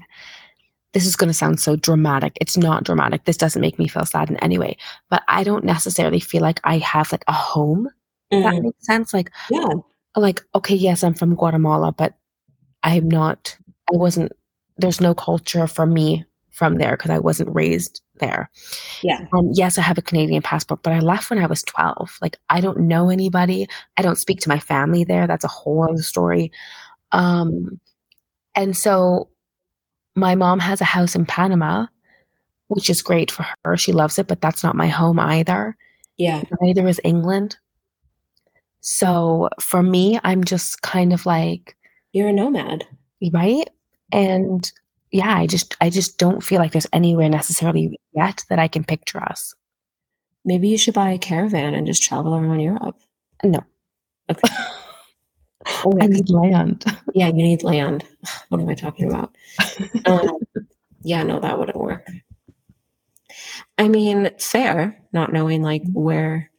this 0.93 1.05
is 1.05 1.15
going 1.15 1.29
to 1.29 1.33
sound 1.33 1.59
so 1.61 1.77
dramatic. 1.77 2.37
It's 2.41 2.57
not 2.57 2.83
dramatic. 2.83 3.25
This 3.25 3.37
doesn't 3.37 3.61
make 3.61 3.79
me 3.79 3.87
feel 3.87 4.05
sad 4.05 4.29
in 4.29 4.37
any 4.37 4.57
way, 4.59 4.77
but 5.09 5.23
I 5.29 5.43
don't 5.45 5.65
necessarily 5.65 6.19
feel 6.19 6.41
like 6.41 6.59
I 6.65 6.79
have 6.79 7.11
like 7.13 7.23
a 7.29 7.33
home. 7.33 7.89
If 8.31 8.41
that 8.43 8.57
Mm, 8.57 8.61
makes 8.61 8.85
sense. 8.85 9.13
Like 9.13 9.31
yeah. 9.49 9.67
like 10.17 10.43
okay, 10.53 10.75
yes, 10.75 11.03
I'm 11.03 11.13
from 11.13 11.35
Guatemala, 11.35 11.93
but 11.93 12.15
I'm 12.83 13.09
not 13.09 13.57
I 13.93 13.97
wasn't 13.97 14.33
there's 14.77 15.01
no 15.01 15.15
culture 15.15 15.67
for 15.67 15.85
me 15.85 16.25
from 16.55 16.75
there 16.77 16.91
because 16.95 17.11
I 17.11 17.19
wasn't 17.19 17.53
raised 17.53 18.01
there. 18.19 18.49
Yeah. 19.03 19.25
Um, 19.33 19.49
yes, 19.53 19.77
I 19.77 19.81
have 19.81 19.97
a 19.97 20.01
Canadian 20.01 20.41
passport, 20.41 20.81
but 20.83 20.93
I 20.93 20.99
left 20.99 21.29
when 21.29 21.39
I 21.39 21.47
was 21.47 21.63
12. 21.63 22.17
Like, 22.21 22.37
I 22.49 22.61
don't 22.61 22.79
know 22.87 23.09
anybody. 23.09 23.67
I 23.97 24.01
don't 24.01 24.17
speak 24.17 24.39
to 24.41 24.49
my 24.49 24.59
family 24.59 25.03
there. 25.03 25.27
That's 25.27 25.43
a 25.43 25.49
whole 25.49 25.83
other 25.83 26.01
story. 26.01 26.51
Um, 27.11 27.79
and 28.55 28.75
so 28.75 29.29
my 30.15 30.33
mom 30.35 30.59
has 30.59 30.79
a 30.79 30.85
house 30.85 31.13
in 31.13 31.25
Panama, 31.25 31.87
which 32.69 32.89
is 32.89 33.01
great 33.01 33.29
for 33.29 33.45
her. 33.65 33.75
She 33.75 33.91
loves 33.91 34.17
it, 34.17 34.27
but 34.27 34.39
that's 34.39 34.63
not 34.63 34.77
my 34.77 34.87
home 34.87 35.19
either. 35.19 35.75
Yeah. 36.17 36.43
Neither 36.61 36.87
is 36.87 37.01
England. 37.03 37.57
So 38.79 39.49
for 39.59 39.83
me, 39.83 40.19
I'm 40.23 40.43
just 40.45 40.81
kind 40.83 41.11
of 41.11 41.25
like, 41.25 41.75
You're 42.13 42.29
a 42.29 42.33
nomad. 42.33 42.87
right? 43.33 43.67
And 44.13 44.71
yeah, 45.15 45.37
I 45.37 45.47
just 45.47 45.77
I 45.79 45.89
just 45.89 46.17
don't 46.17 46.43
feel 46.43 46.59
like 46.59 46.73
there's 46.73 46.87
anywhere 46.91 47.29
necessarily 47.29 47.97
yet 48.13 48.43
that 48.49 48.59
I 48.59 48.67
can 48.67 48.83
picture 48.83 49.23
us. 49.23 49.53
Maybe 50.43 50.67
you 50.67 50.77
should 50.77 50.93
buy 50.93 51.11
a 51.11 51.17
caravan 51.17 51.73
and 51.73 51.87
just 51.87 52.03
travel 52.03 52.35
around 52.35 52.59
Europe. 52.59 52.99
No. 53.41 53.61
Okay. 54.29 54.53
I 56.01 56.07
need 56.07 56.29
land. 56.29 56.83
Yeah, 57.13 57.27
you 57.27 57.33
need 57.33 57.63
land. 57.63 58.03
What 58.49 58.59
am 58.59 58.69
I 58.69 58.75
talking 58.75 59.09
about? 59.09 59.33
Um, 60.05 60.37
yeah, 61.01 61.23
no, 61.23 61.39
that 61.39 61.57
wouldn't 61.57 61.77
work. 61.77 62.07
I 63.77 63.87
mean, 63.87 64.29
fair, 64.37 65.01
not 65.13 65.31
knowing 65.33 65.61
like 65.61 65.83
where, 65.93 66.51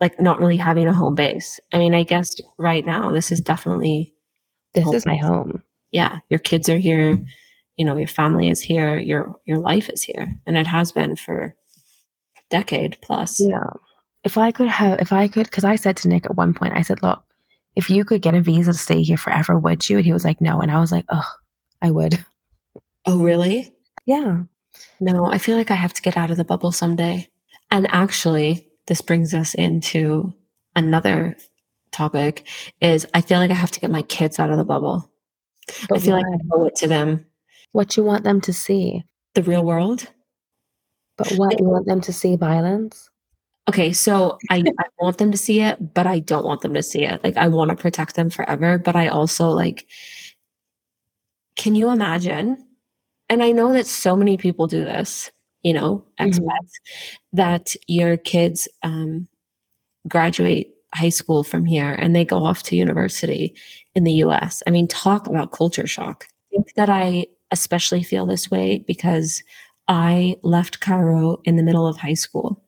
like 0.00 0.20
not 0.20 0.38
really 0.38 0.56
having 0.56 0.86
a 0.86 0.92
home 0.92 1.14
base. 1.14 1.58
I 1.72 1.78
mean, 1.78 1.94
I 1.94 2.02
guess 2.02 2.36
right 2.58 2.84
now 2.84 3.10
this 3.10 3.32
is 3.32 3.40
definitely, 3.40 4.12
This 4.74 4.92
is 4.92 5.06
my 5.06 5.16
home. 5.16 5.62
yeah, 5.92 6.18
your 6.28 6.38
kids 6.40 6.68
are 6.68 6.78
here, 6.78 7.18
you 7.76 7.84
know, 7.84 7.96
your 7.96 8.08
family 8.08 8.48
is 8.48 8.60
here, 8.60 8.98
your 8.98 9.34
your 9.44 9.58
life 9.58 9.88
is 9.88 10.02
here, 10.02 10.34
and 10.46 10.56
it 10.56 10.66
has 10.66 10.92
been 10.92 11.16
for 11.16 11.54
a 12.36 12.40
decade 12.50 12.98
plus. 13.02 13.40
Yeah. 13.40 13.70
If 14.24 14.36
I 14.36 14.50
could 14.50 14.68
have, 14.68 15.00
if 15.00 15.12
I 15.12 15.28
could, 15.28 15.44
because 15.44 15.64
I 15.64 15.76
said 15.76 15.96
to 15.98 16.08
Nick 16.08 16.24
at 16.24 16.36
one 16.36 16.52
point, 16.52 16.74
I 16.74 16.82
said, 16.82 17.02
look, 17.02 17.22
if 17.76 17.88
you 17.90 18.04
could 18.04 18.22
get 18.22 18.34
a 18.34 18.40
visa 18.40 18.72
to 18.72 18.78
stay 18.78 19.02
here 19.02 19.16
forever, 19.16 19.58
would 19.58 19.88
you? 19.88 19.98
And 19.98 20.06
he 20.06 20.12
was 20.12 20.24
like, 20.24 20.40
no. 20.40 20.60
And 20.60 20.70
I 20.70 20.80
was 20.80 20.90
like, 20.90 21.04
oh, 21.10 21.30
I 21.80 21.90
would. 21.90 22.24
Oh, 23.04 23.18
really? 23.18 23.72
Yeah. 24.04 24.42
No, 24.98 25.26
I 25.26 25.38
feel 25.38 25.56
like 25.56 25.70
I 25.70 25.74
have 25.74 25.92
to 25.94 26.02
get 26.02 26.16
out 26.16 26.30
of 26.30 26.38
the 26.38 26.44
bubble 26.44 26.72
someday. 26.72 27.28
And 27.70 27.86
actually, 27.92 28.66
this 28.86 29.00
brings 29.00 29.32
us 29.34 29.54
into 29.54 30.34
another 30.74 31.36
topic 31.92 32.46
is 32.80 33.06
I 33.14 33.20
feel 33.20 33.38
like 33.38 33.50
I 33.50 33.54
have 33.54 33.70
to 33.72 33.80
get 33.80 33.90
my 33.90 34.02
kids 34.02 34.38
out 34.38 34.50
of 34.50 34.58
the 34.58 34.64
bubble. 34.64 35.10
I 35.68 35.86
But 35.88 36.02
feel 36.02 36.14
like 36.14 36.26
I 36.26 36.38
owe 36.52 36.66
it 36.66 36.76
to 36.76 36.86
them. 36.86 37.26
What 37.76 37.94
you 37.94 38.02
want 38.02 38.24
them 38.24 38.40
to 38.40 38.54
see. 38.54 39.04
The 39.34 39.42
real 39.42 39.62
world. 39.62 40.10
But 41.18 41.28
what 41.32 41.60
you 41.60 41.66
want 41.66 41.86
them 41.86 42.00
to 42.00 42.12
see 42.12 42.34
violence? 42.36 43.10
Okay, 43.68 43.92
so 43.92 44.38
I, 44.48 44.64
I 44.78 44.84
want 44.98 45.18
them 45.18 45.30
to 45.30 45.36
see 45.36 45.60
it, 45.60 45.92
but 45.92 46.06
I 46.06 46.20
don't 46.20 46.44
want 46.46 46.62
them 46.62 46.72
to 46.72 46.82
see 46.82 47.04
it. 47.04 47.22
Like 47.22 47.36
I 47.36 47.48
want 47.48 47.70
to 47.70 47.76
protect 47.76 48.14
them 48.14 48.30
forever, 48.30 48.78
but 48.78 48.96
I 48.96 49.08
also 49.08 49.50
like 49.50 49.86
can 51.56 51.74
you 51.74 51.90
imagine? 51.90 52.64
And 53.28 53.42
I 53.42 53.50
know 53.52 53.72
that 53.72 53.86
so 53.86 54.14
many 54.14 54.36
people 54.36 54.66
do 54.66 54.84
this, 54.84 55.30
you 55.62 55.72
know, 55.72 56.04
Mhm. 56.20 56.48
that 57.32 57.74
your 57.88 58.16
kids 58.16 58.68
um, 58.82 59.26
graduate 60.06 60.70
high 60.94 61.08
school 61.08 61.42
from 61.42 61.64
here 61.64 61.92
and 61.92 62.14
they 62.14 62.24
go 62.24 62.44
off 62.44 62.62
to 62.64 62.76
university 62.76 63.54
in 63.94 64.04
the 64.04 64.12
US. 64.24 64.62
I 64.66 64.70
mean, 64.70 64.86
talk 64.86 65.26
about 65.26 65.52
culture 65.52 65.86
shock. 65.86 66.26
I 66.30 66.56
think 66.56 66.74
that 66.74 66.88
I 66.90 67.26
especially 67.58 68.02
feel 68.02 68.26
this 68.26 68.50
way 68.50 68.84
because 68.86 69.42
I 69.88 70.36
left 70.42 70.80
Cairo 70.80 71.40
in 71.44 71.56
the 71.56 71.62
middle 71.62 71.86
of 71.86 71.96
high 71.96 72.14
school 72.14 72.62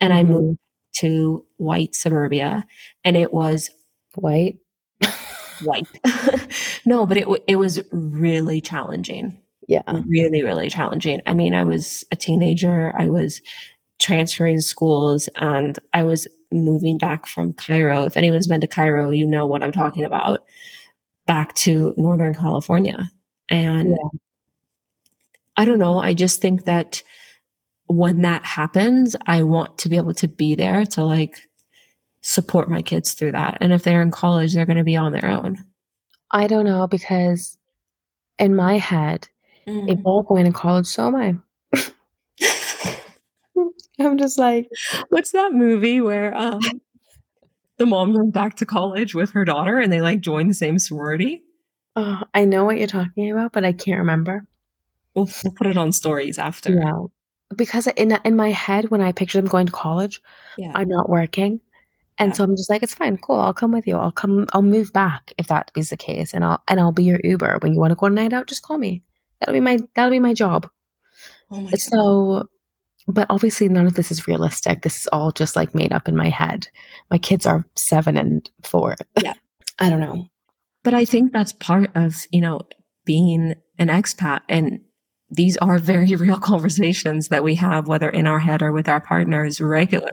and 0.00 0.12
I 0.12 0.24
Mhm. 0.24 0.28
moved 0.28 0.58
to 0.96 1.44
white 1.58 1.94
suburbia 1.94 2.66
and 3.04 3.16
it 3.16 3.32
was 3.32 3.70
White. 4.16 4.58
white 5.62 5.86
no, 6.84 7.06
but 7.06 7.16
it 7.16 7.26
it 7.46 7.56
was 7.56 7.80
really 7.92 8.60
challenging. 8.60 9.38
Yeah. 9.68 9.82
Really, 10.06 10.42
really 10.42 10.68
challenging. 10.68 11.22
I 11.26 11.34
mean, 11.34 11.54
I 11.54 11.64
was 11.64 12.04
a 12.10 12.16
teenager. 12.16 12.92
I 12.98 13.08
was 13.08 13.40
transferring 14.00 14.60
schools, 14.60 15.28
and 15.36 15.78
I 15.94 16.02
was 16.02 16.26
moving 16.50 16.98
back 16.98 17.26
from 17.26 17.52
Cairo. 17.54 18.04
If 18.04 18.16
anyone's 18.16 18.48
been 18.48 18.60
to 18.60 18.66
Cairo, 18.66 19.10
you 19.10 19.24
know 19.26 19.46
what 19.46 19.62
I'm 19.62 19.72
talking 19.72 20.04
about. 20.04 20.40
Back 21.26 21.54
to 21.64 21.94
Northern 21.96 22.34
California, 22.34 23.10
and 23.48 23.90
Yeah. 23.90 24.08
I 25.62 25.64
don't 25.64 25.78
know. 25.78 26.00
I 26.00 26.12
just 26.12 26.40
think 26.40 26.64
that 26.64 27.04
when 27.86 28.22
that 28.22 28.44
happens, 28.44 29.14
I 29.26 29.44
want 29.44 29.78
to 29.78 29.88
be 29.88 29.96
able 29.96 30.12
to 30.14 30.26
be 30.26 30.56
there 30.56 30.84
to 30.86 31.04
like 31.04 31.48
support 32.20 32.68
my 32.68 32.82
kids 32.82 33.12
through 33.12 33.30
that. 33.30 33.58
And 33.60 33.72
if 33.72 33.84
they're 33.84 34.02
in 34.02 34.10
college, 34.10 34.54
they're 34.54 34.66
going 34.66 34.76
to 34.78 34.82
be 34.82 34.96
on 34.96 35.12
their 35.12 35.26
own. 35.26 35.64
I 36.32 36.48
don't 36.48 36.64
know 36.64 36.88
because 36.88 37.56
in 38.40 38.56
my 38.56 38.76
head, 38.76 39.28
if 39.68 40.02
they're 40.02 40.22
going 40.24 40.46
to 40.46 40.52
college, 40.52 40.86
so 40.86 41.06
am 41.06 41.14
I. 41.14 41.36
I'm 44.00 44.18
just 44.18 44.36
like, 44.36 44.68
What's 45.10 45.30
that 45.30 45.52
movie 45.52 46.00
where 46.00 46.34
um, 46.36 46.60
the 47.76 47.86
mom 47.86 48.14
goes 48.14 48.32
back 48.32 48.56
to 48.56 48.66
college 48.66 49.14
with 49.14 49.30
her 49.30 49.44
daughter 49.44 49.78
and 49.78 49.92
they 49.92 50.00
like 50.00 50.22
join 50.22 50.48
the 50.48 50.54
same 50.54 50.80
sorority? 50.80 51.44
oh, 51.94 52.22
I 52.34 52.46
know 52.46 52.64
what 52.64 52.78
you're 52.78 52.88
talking 52.88 53.30
about, 53.30 53.52
but 53.52 53.64
I 53.64 53.72
can't 53.72 54.00
remember. 54.00 54.44
We'll, 55.14 55.28
we'll 55.44 55.52
put 55.52 55.66
it 55.66 55.76
on 55.76 55.92
stories 55.92 56.38
after. 56.38 56.72
Yeah. 56.72 57.04
Because 57.56 57.86
in 57.88 58.12
in 58.24 58.34
my 58.36 58.50
head, 58.50 58.90
when 58.90 59.00
I 59.02 59.12
picture 59.12 59.38
them 59.40 59.48
going 59.50 59.66
to 59.66 59.72
college, 59.72 60.20
Yeah. 60.56 60.72
I'm 60.74 60.88
not 60.88 61.08
working. 61.10 61.60
And 62.18 62.30
Yeah. 62.30 62.34
so 62.34 62.44
I'm 62.44 62.56
just 62.56 62.70
like, 62.70 62.82
it's 62.82 62.94
fine, 62.94 63.16
cool. 63.18 63.40
I'll 63.40 63.52
come 63.54 63.72
with 63.72 63.86
you. 63.86 63.96
I'll 63.96 64.12
come. 64.12 64.46
I'll 64.52 64.62
move 64.62 64.92
back 64.92 65.32
if 65.38 65.48
that 65.48 65.70
is 65.76 65.90
the 65.90 65.96
case, 65.96 66.32
and 66.34 66.44
I'll 66.44 66.62
and 66.68 66.80
I'll 66.80 66.92
be 66.92 67.04
your 67.04 67.20
Uber 67.24 67.58
when 67.60 67.72
you 67.74 67.80
want 67.80 67.90
to 67.90 67.94
go 67.96 68.06
on 68.06 68.12
a 68.12 68.14
night 68.14 68.32
out. 68.32 68.46
Just 68.46 68.62
call 68.62 68.78
me. 68.78 69.02
That'll 69.40 69.54
be 69.54 69.60
my 69.60 69.78
that'll 69.94 70.10
be 70.10 70.18
my 70.20 70.34
job. 70.34 70.68
oh 71.50 71.60
my 71.60 71.70
God. 71.70 71.80
So, 71.80 72.48
but 73.08 73.26
obviously 73.28 73.68
none 73.68 73.86
of 73.86 73.94
this 73.94 74.10
is 74.10 74.26
realistic. 74.28 74.82
This 74.82 75.00
is 75.02 75.06
all 75.08 75.32
just 75.32 75.56
like 75.56 75.74
made 75.74 75.92
up 75.92 76.08
in 76.08 76.16
my 76.16 76.28
head. 76.30 76.68
My 77.10 77.18
kids 77.18 77.44
are 77.46 77.66
seven 77.74 78.16
and 78.16 78.48
four. 78.62 78.96
Yeah. 79.20 79.34
I 79.78 79.90
don't 79.90 80.00
know. 80.00 80.28
But 80.84 80.94
I 80.94 81.04
think 81.04 81.32
that's 81.32 81.52
part 81.52 81.90
of, 81.94 82.24
you 82.30 82.40
know, 82.40 82.62
being 83.04 83.54
an 83.78 83.88
expat. 83.88 84.40
And 84.48 84.80
these 85.32 85.56
are 85.56 85.78
very 85.78 86.14
real 86.16 86.38
conversations 86.38 87.28
that 87.28 87.42
we 87.42 87.54
have, 87.56 87.88
whether 87.88 88.08
in 88.08 88.26
our 88.26 88.38
head 88.38 88.62
or 88.62 88.72
with 88.72 88.88
our 88.88 89.00
partners 89.00 89.60
regularly. 89.60 90.12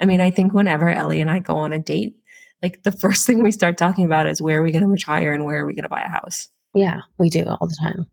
I 0.00 0.06
mean, 0.06 0.20
I 0.20 0.30
think 0.30 0.54
whenever 0.54 0.88
Ellie 0.88 1.20
and 1.20 1.30
I 1.30 1.40
go 1.40 1.56
on 1.56 1.72
a 1.72 1.78
date, 1.78 2.14
like 2.62 2.82
the 2.84 2.92
first 3.02 3.26
thing 3.26 3.42
we 3.42 3.50
start 3.52 3.76
talking 3.76 4.04
about 4.04 4.26
is 4.26 4.40
where 4.40 4.60
are 4.60 4.62
we 4.62 4.72
going 4.72 4.84
to 4.84 4.88
retire 4.88 5.32
and 5.32 5.44
where 5.44 5.58
are 5.58 5.66
we 5.66 5.74
going 5.74 5.82
to 5.82 5.88
buy 5.88 6.02
a 6.02 6.08
house? 6.08 6.48
Yeah, 6.74 7.00
we 7.18 7.28
do 7.28 7.44
all 7.44 7.66
the 7.66 7.76
time. 7.80 8.06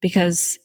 Because 0.00 0.58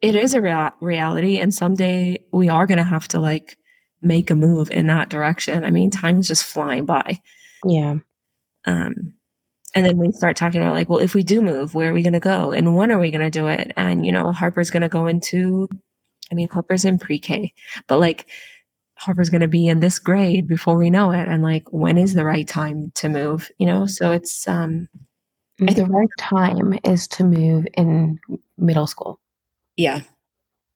it 0.00 0.14
is 0.14 0.34
a 0.34 0.40
rea- 0.40 0.72
reality. 0.80 1.38
And 1.38 1.54
someday 1.54 2.18
we 2.32 2.48
are 2.48 2.66
going 2.66 2.78
to 2.78 2.84
have 2.84 3.08
to 3.08 3.20
like 3.20 3.56
make 4.02 4.30
a 4.30 4.34
move 4.34 4.70
in 4.70 4.86
that 4.86 5.10
direction. 5.10 5.64
I 5.64 5.70
mean, 5.70 5.90
time's 5.90 6.28
just 6.28 6.44
flying 6.44 6.86
by. 6.86 7.20
Yeah. 7.64 7.96
Um, 8.66 9.14
and 9.74 9.86
then 9.86 9.98
we 9.98 10.12
start 10.12 10.36
talking 10.36 10.60
about 10.60 10.74
like, 10.74 10.88
well, 10.88 10.98
if 10.98 11.14
we 11.14 11.22
do 11.22 11.40
move, 11.42 11.74
where 11.74 11.90
are 11.90 11.94
we 11.94 12.02
going 12.02 12.12
to 12.14 12.20
go, 12.20 12.52
and 12.52 12.76
when 12.76 12.90
are 12.92 12.98
we 12.98 13.10
going 13.10 13.20
to 13.22 13.30
do 13.30 13.46
it? 13.48 13.72
And 13.76 14.04
you 14.06 14.12
know, 14.12 14.32
Harper's 14.32 14.70
going 14.70 14.82
to 14.82 14.88
go 14.88 15.06
into, 15.06 15.68
I 16.30 16.34
mean, 16.34 16.48
Harper's 16.48 16.84
in 16.84 16.98
pre-K, 16.98 17.52
but 17.86 18.00
like, 18.00 18.26
Harper's 18.98 19.30
going 19.30 19.40
to 19.42 19.48
be 19.48 19.66
in 19.68 19.80
this 19.80 19.98
grade 19.98 20.46
before 20.48 20.76
we 20.76 20.90
know 20.90 21.10
it, 21.12 21.28
and 21.28 21.42
like, 21.42 21.72
when 21.72 21.98
is 21.98 22.14
the 22.14 22.24
right 22.24 22.46
time 22.48 22.92
to 22.96 23.08
move? 23.08 23.50
You 23.58 23.66
know, 23.66 23.86
so 23.86 24.12
it's 24.12 24.46
um, 24.48 24.88
The 25.58 25.84
right 25.86 26.08
time 26.18 26.78
is 26.84 27.06
to 27.08 27.24
move 27.24 27.66
in 27.74 28.18
middle 28.56 28.86
school 28.86 29.20
yeah, 29.76 30.00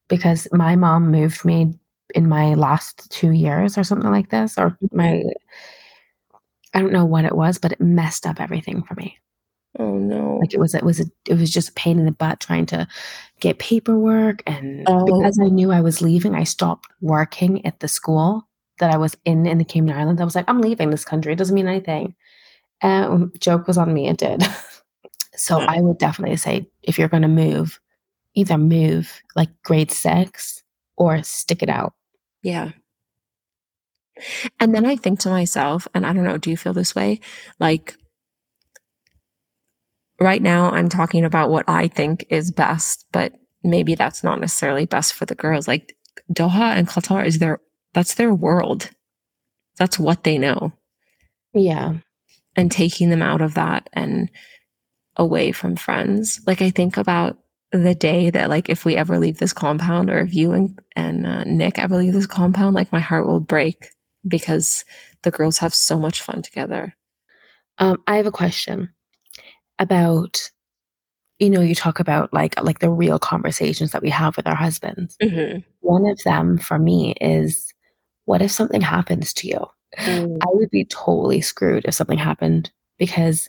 because 0.09 0.49
my 0.53 0.77
mom 0.77 1.11
moved 1.11 1.45
me 1.45 1.75
in 2.15 2.29
my 2.29 2.55
last 2.55 3.11
two 3.11 3.31
years 3.33 3.79
or 3.79 3.85
something 3.85 4.11
like 4.11 4.31
this, 4.31 4.59
or 4.59 4.79
my 4.93 5.23
I 6.75 6.81
don't 6.81 6.93
know 6.93 7.05
what 7.05 7.25
it 7.25 7.37
was, 7.37 7.59
but 7.59 7.73
it 7.73 7.81
messed 7.81 8.27
up 8.27 8.41
everything 8.41 8.83
for 8.83 8.95
me. 8.95 9.19
oh 9.79 9.97
no, 9.97 10.39
Like 10.41 10.53
it 10.55 10.61
was, 10.61 10.75
it 10.75 10.83
was, 10.85 11.01
a, 11.01 11.05
it 11.29 11.35
was 11.39 11.51
just 11.51 11.71
a 11.71 11.73
pain 11.75 11.99
in 11.99 12.05
the 12.05 12.13
butt 12.13 12.41
trying 12.41 12.67
to 12.67 12.87
get 13.41 13.59
paperwork, 13.59 14.43
and 14.47 14.85
Oh. 14.89 15.05
because 15.05 15.39
I 15.41 15.49
knew 15.49 15.71
I 15.73 15.81
was 15.81 16.03
leaving, 16.03 16.35
I 16.35 16.45
stopped 16.45 16.89
working 17.01 17.65
at 17.67 17.81
the 17.81 17.89
school 17.89 18.47
that 18.81 18.91
I 18.93 18.97
was 18.97 19.17
in 19.25 19.47
in 19.47 19.59
the 19.59 19.65
Cayman 19.65 19.97
Islands. 19.97 20.21
I 20.21 20.25
was 20.25 20.35
like, 20.35 20.47
I'm 20.49 20.61
leaving 20.61 20.91
this 20.91 21.05
country. 21.05 21.33
It 21.33 21.37
doesn't 21.37 21.55
mean 21.55 21.69
anything. 21.69 22.15
Um, 22.83 23.33
joke 23.39 23.67
was 23.69 23.79
on 23.79 23.95
me. 23.95 24.09
It 24.09 24.17
did. 24.19 24.43
so 25.37 25.61
Yeah. 25.61 25.67
I 25.69 25.81
would 25.81 25.99
definitely 25.99 26.37
say 26.37 26.69
if 26.83 26.99
you're 26.99 27.09
going 27.09 27.23
to 27.23 27.29
move, 27.29 27.79
either 28.35 28.59
move 28.59 29.23
like 29.37 29.51
grade 29.63 29.93
six 29.93 30.63
or 30.97 31.23
stick 31.23 31.63
it 31.63 31.69
out. 31.69 31.95
Yeah. 32.43 32.73
And 34.61 34.75
then 34.75 34.87
I 34.87 34.97
think 34.97 35.21
to 35.21 35.29
myself, 35.29 35.89
and 35.95 36.07
I 36.07 36.13
don't 36.13 36.25
know, 36.25 36.39
do 36.39 36.51
you 36.51 36.57
feel 36.57 36.73
this 36.73 36.95
way? 36.95 37.21
Like, 37.59 37.97
right 40.21 40.41
now, 40.41 40.71
I'm 40.71 40.89
talking 40.89 41.25
about 41.25 41.51
what 41.51 41.65
I 41.69 41.89
think 41.89 42.27
is 42.31 42.53
best, 42.53 43.07
but 43.13 43.33
maybe 43.63 43.95
that's 43.95 44.23
not 44.23 44.41
necessarily 44.41 44.87
best 44.87 45.15
for 45.15 45.27
the 45.27 45.35
girls. 45.35 45.67
Like, 45.67 45.97
Doha 46.33 46.77
and 46.77 46.87
Qatar 46.87 47.27
is 47.27 47.39
their, 47.39 47.61
that's 47.93 48.15
their 48.15 48.33
world. 48.33 48.91
That's 49.79 49.99
what 49.99 50.23
they 50.23 50.39
know. 50.39 50.73
Yeah. 51.53 51.95
And 52.55 52.71
taking 52.71 53.11
them 53.11 53.23
out 53.23 53.41
of 53.41 53.55
that 53.55 53.91
and 53.93 54.31
away 55.17 55.51
from 55.51 55.75
friends. 55.75 56.41
Like, 56.47 56.63
I 56.63 56.71
think 56.71 56.97
about 56.97 57.39
the 57.73 57.95
day 57.97 58.31
that, 58.31 58.49
like, 58.49 58.69
if 58.69 58.85
we 58.85 58.95
ever 58.95 59.19
leave 59.19 59.39
this 59.39 59.53
compound, 59.53 60.09
or 60.09 60.21
if 60.21 60.33
you 60.33 60.53
and, 60.53 60.79
and 60.95 61.27
uh, 61.27 61.43
Nick 61.43 61.81
ever 61.81 61.97
leave 61.97 62.13
this 62.13 62.29
compound, 62.29 62.77
like, 62.77 62.93
my 62.93 63.01
heart 63.01 63.27
will 63.27 63.41
break 63.41 63.89
because 64.27 64.85
the 65.23 65.31
girls 65.31 65.59
have 65.59 65.75
so 65.75 65.99
much 65.99 66.23
fun 66.23 66.43
together. 66.43 66.95
Um, 67.79 68.03
I 68.07 68.17
have 68.17 68.27
a 68.27 68.33
question 68.33 68.91
about, 69.79 70.51
you 71.39 71.51
know, 71.51 71.61
you 71.61 71.75
talk 71.75 71.99
about 71.99 72.33
like 72.33 72.61
like 72.63 72.79
the 72.79 72.91
real 72.91 73.19
conversations 73.19 73.91
that 73.93 74.03
we 74.03 74.11
have 74.11 74.37
with 74.37 74.47
our 74.47 74.55
husbands. 74.55 75.17
Mm-hmm. 75.23 75.61
One 75.81 76.07
of 76.07 76.19
them 76.25 76.59
for 76.59 76.79
me 76.79 77.15
is, 77.21 77.73
what 78.27 78.43
if 78.43 78.51
something 78.51 78.81
happens 78.81 79.33
to 79.35 79.49
you? 79.49 79.67
Mm. 79.99 80.39
I 80.43 80.47
would 80.51 80.71
be 80.71 80.85
totally 80.85 81.41
screwed 81.41 81.85
if 81.85 81.95
something 81.95 82.19
happened 82.19 82.71
because 82.99 83.49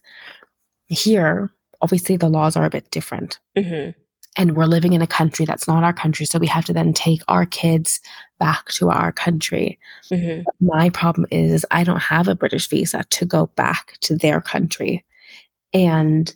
here, 0.88 1.52
obviously, 1.82 2.18
the 2.18 2.30
laws 2.30 2.56
are 2.56 2.66
a 2.66 2.70
bit 2.70 2.90
different. 2.92 3.40
Mm-hmm. 3.58 3.92
And 4.38 4.56
we're 4.56 4.66
living 4.66 4.94
in 4.94 5.02
a 5.02 5.08
country 5.08 5.46
that's 5.46 5.68
not 5.68 5.84
our 5.84 5.94
country. 5.94 6.26
So 6.26 6.40
we 6.40 6.48
have 6.48 6.66
to 6.66 6.74
then 6.74 6.94
take 6.94 7.22
our 7.28 7.46
kids 7.46 8.02
back 8.38 8.68
to 8.74 8.90
our 8.90 9.12
country. 9.12 9.80
Mm-hmm. 10.12 10.44
My 10.66 10.90
problem 10.90 11.26
is 11.32 11.66
I 11.72 11.84
don't 11.84 12.02
have 12.02 12.28
a 12.28 12.36
British 12.36 12.68
visa 12.68 13.04
to 13.10 13.26
go 13.26 13.48
back 13.56 13.98
to 14.02 14.16
their 14.16 14.42
country. 14.42 15.06
And, 15.74 16.34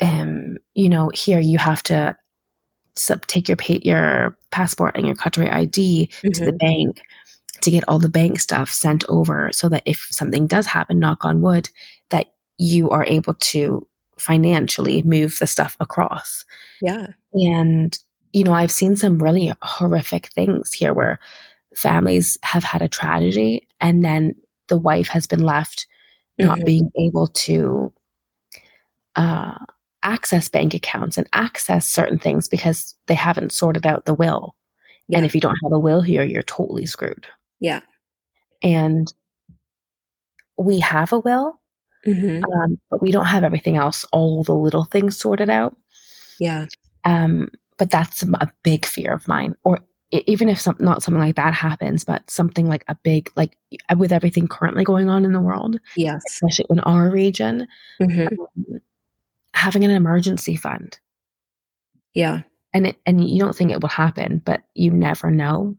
um, 0.00 0.58
you 0.74 0.88
know, 0.88 1.10
here 1.14 1.40
you 1.40 1.58
have 1.58 1.82
to 1.84 2.16
sub- 2.96 3.26
take 3.26 3.48
your 3.48 3.56
pay- 3.56 3.80
your 3.82 4.36
passport 4.50 4.96
and 4.96 5.06
your 5.06 5.16
Qatari 5.16 5.50
ID 5.50 6.06
to 6.34 6.44
the 6.44 6.52
bank 6.52 7.00
to 7.62 7.70
get 7.70 7.84
all 7.88 7.98
the 7.98 8.08
bank 8.08 8.40
stuff 8.40 8.70
sent 8.70 9.04
over 9.08 9.50
so 9.52 9.68
that 9.68 9.82
if 9.86 10.08
something 10.10 10.46
does 10.46 10.66
happen, 10.66 10.98
knock 10.98 11.24
on 11.24 11.40
wood, 11.40 11.70
that 12.10 12.34
you 12.58 12.90
are 12.90 13.04
able 13.04 13.34
to 13.34 13.86
financially 14.22 15.02
move 15.02 15.38
the 15.38 15.46
stuff 15.46 15.76
across. 15.80 16.44
Yeah. 16.80 17.08
And, 17.34 17.98
you 18.32 18.44
know, 18.44 18.52
I've 18.52 18.70
seen 18.70 18.96
some 18.96 19.22
really 19.22 19.52
horrific 19.62 20.26
things 20.28 20.72
here 20.72 20.94
where 20.94 21.18
families 21.74 22.38
have 22.42 22.62
had 22.64 22.82
a 22.82 22.88
tragedy 22.88 23.66
and 23.80 24.04
then 24.04 24.34
the 24.68 24.78
wife 24.78 25.08
has 25.08 25.26
been 25.26 25.42
left 25.42 25.86
not 26.38 26.58
Mhm. 26.60 26.64
being 26.64 26.90
able 26.98 27.26
to 27.28 27.92
uh, 29.16 29.58
access 30.02 30.48
bank 30.48 30.72
accounts 30.72 31.18
and 31.18 31.28
access 31.34 31.86
certain 31.86 32.18
things 32.18 32.48
because 32.48 32.94
they 33.06 33.14
haven't 33.14 33.52
sorted 33.52 33.86
out 33.86 34.06
the 34.06 34.14
will. 34.14 34.54
Yeah. 35.08 35.18
And 35.18 35.26
if 35.26 35.34
you 35.34 35.40
don't 35.40 35.58
have 35.62 35.72
a 35.72 35.78
will 35.78 36.00
here, 36.00 36.22
you're 36.24 36.42
totally 36.42 36.86
screwed. 36.86 37.26
Yeah. 37.60 37.80
And 38.62 39.12
we 40.56 40.80
have 40.80 41.12
a 41.12 41.18
will, 41.18 41.60
Mm-hmm. 42.06 42.44
um, 42.52 42.80
but 42.90 43.00
we 43.02 43.12
don't 43.12 43.26
have 43.26 43.44
everything 43.44 43.76
else, 43.76 44.04
all 44.12 44.42
the 44.42 44.54
little 44.54 44.84
things 44.84 45.16
sorted 45.16 45.48
out. 45.50 45.76
Yeah. 46.40 46.66
Um, 47.04 47.48
but 47.78 47.90
that's 47.90 48.22
a 48.22 48.52
big 48.62 48.84
fear 48.86 49.12
of 49.12 49.26
mine. 49.28 49.54
Or 49.64 49.78
even 50.10 50.48
if 50.48 50.60
some, 50.60 50.76
not 50.78 51.02
something 51.02 51.20
like 51.20 51.36
that 51.36 51.54
happens, 51.54 52.04
but 52.04 52.28
something 52.30 52.68
like 52.68 52.84
a 52.88 52.94
big, 53.02 53.30
like 53.36 53.56
with 53.96 54.12
everything 54.12 54.46
currently 54.48 54.84
going 54.84 55.08
on 55.08 55.24
in 55.24 55.32
the 55.32 55.40
world, 55.40 55.78
Yes. 55.96 56.22
especially 56.28 56.66
in 56.70 56.80
our 56.80 57.08
region, 57.10 57.66
Mm-hmm. 58.00 58.28
um, 58.72 58.80
having 59.54 59.84
an 59.84 59.90
emergency 59.90 60.56
fund. 60.56 60.98
Yeah. 62.14 62.42
And 62.74 62.88
it, 62.88 62.96
and 63.06 63.28
you 63.28 63.38
don't 63.40 63.54
think 63.56 63.70
it 63.70 63.80
will 63.80 63.88
happen, 63.88 64.42
but 64.44 64.62
you 64.74 64.90
never 64.90 65.30
know. 65.30 65.76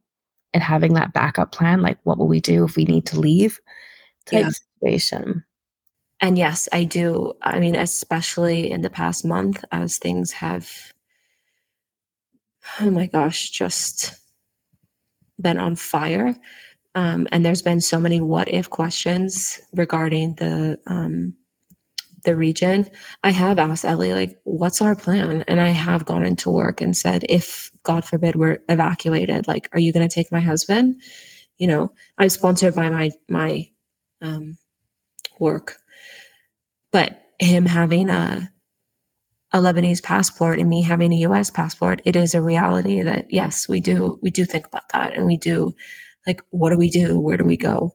And 0.54 0.62
having 0.62 0.94
that 0.94 1.14
backup 1.14 1.52
plan, 1.52 1.82
like 1.82 1.98
what 2.04 2.18
will 2.18 2.28
we 2.28 2.40
do 2.40 2.64
if 2.66 2.76
we 2.76 2.86
need 2.86 3.06
to 3.08 3.20
leave? 3.20 3.60
Type 4.26 4.46
Yeah. 4.46 4.50
situation. 4.80 5.44
And 6.24 6.38
yes, 6.38 6.70
I 6.72 6.86
do. 6.86 7.34
I 7.42 7.60
mean, 7.60 7.76
especially 7.76 8.72
in 8.72 8.82
the 8.82 8.90
past 8.90 9.26
month, 9.26 9.66
as 9.74 9.98
things 9.98 10.32
have, 10.32 10.72
oh 12.80 12.90
my 12.90 13.08
gosh, 13.08 13.50
just 13.50 14.16
been 15.42 15.58
on 15.58 15.76
fire. 15.76 16.34
Um, 16.96 17.28
and 17.34 17.46
there's 17.46 17.62
been 17.62 17.82
so 17.82 18.00
many 18.00 18.22
what 18.22 18.48
if 18.48 18.70
questions 18.70 19.60
regarding 19.74 20.36
the 20.36 20.80
um, 20.88 21.36
the 22.24 22.38
region. 22.38 22.90
I 23.26 23.32
have 23.32 23.60
asked 23.60 23.84
Ellie, 23.84 24.14
like, 24.14 24.40
what's 24.46 24.82
our 24.82 24.96
plan? 24.96 25.44
And 25.50 25.60
I 25.60 25.72
have 25.72 26.06
gone 26.06 26.24
into 26.26 26.50
work 26.50 26.80
and 26.80 26.96
said, 26.96 27.26
if 27.28 27.70
God 27.84 28.06
forbid 28.06 28.38
we're 28.38 28.60
evacuated, 28.70 29.46
like, 29.50 29.68
are 29.74 29.80
you 29.80 29.92
going 29.92 30.08
to 30.08 30.16
take 30.16 30.32
my 30.32 30.40
husband? 30.40 31.02
You 31.58 31.68
know, 31.68 31.92
I'm 32.18 32.30
sponsored 32.30 32.76
by 32.76 32.90
my 32.90 33.12
my 33.28 33.70
um, 34.22 34.58
work, 35.38 35.80
but 36.94 37.22
him 37.40 37.66
having 37.66 38.10
a 38.10 38.50
a 39.56 39.60
Lebanese 39.60 40.02
passport 40.02 40.58
and 40.58 40.68
me 40.68 40.82
having 40.82 41.14
a 41.14 41.28
US 41.28 41.52
passport, 41.52 42.02
it 42.06 42.16
is 42.16 42.34
a 42.34 42.42
reality 42.42 43.02
that 43.02 43.26
yes, 43.30 43.68
we 43.68 43.82
do 43.82 44.18
we 44.22 44.32
do 44.32 44.46
think 44.46 44.66
about 44.66 44.88
that 44.94 45.14
and 45.14 45.26
we 45.26 45.36
do 45.36 45.76
like 46.26 46.42
what 46.52 46.70
do 46.70 46.78
we 46.78 46.90
do? 46.90 47.20
Where 47.20 47.38
do 47.38 47.44
we 47.44 47.58
go? 47.58 47.94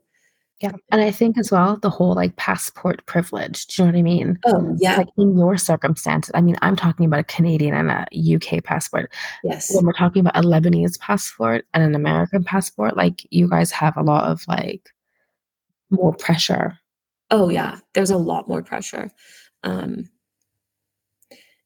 Yeah. 0.60 0.72
And 0.90 1.00
I 1.00 1.12
think 1.12 1.38
as 1.38 1.52
well, 1.52 1.76
the 1.76 1.90
whole 1.90 2.14
like 2.14 2.34
passport 2.34 3.06
privilege. 3.06 3.66
Do 3.66 3.82
you 3.82 3.86
know 3.86 3.92
what 3.92 3.98
I 3.98 4.02
mean? 4.02 4.38
Oh, 4.44 4.76
yeah. 4.80 4.96
Like 4.96 5.08
in 5.16 5.36
your 5.36 5.56
circumstances, 5.56 6.32
I 6.34 6.40
mean, 6.40 6.56
I'm 6.62 6.74
talking 6.74 7.06
about 7.06 7.20
a 7.20 7.24
Canadian 7.24 7.74
and 7.74 7.90
a 7.90 8.06
UK 8.34 8.64
passport. 8.64 9.12
Yes. 9.44 9.72
When 9.72 9.86
we're 9.86 9.92
talking 9.92 10.20
about 10.20 10.36
a 10.36 10.46
Lebanese 10.46 10.98
passport 10.98 11.64
and 11.74 11.84
an 11.84 11.94
American 11.94 12.42
passport, 12.42 12.96
like 12.96 13.24
you 13.30 13.48
guys 13.48 13.70
have 13.70 13.96
a 13.96 14.02
lot 14.02 14.24
of 14.24 14.44
like 14.48 14.90
more 15.90 16.14
pressure. 16.14 16.76
Oh, 17.30 17.48
yeah. 17.48 17.78
There's 17.94 18.10
a 18.10 18.16
lot 18.16 18.48
more 18.48 18.62
pressure. 18.62 19.10
Um, 19.62 20.08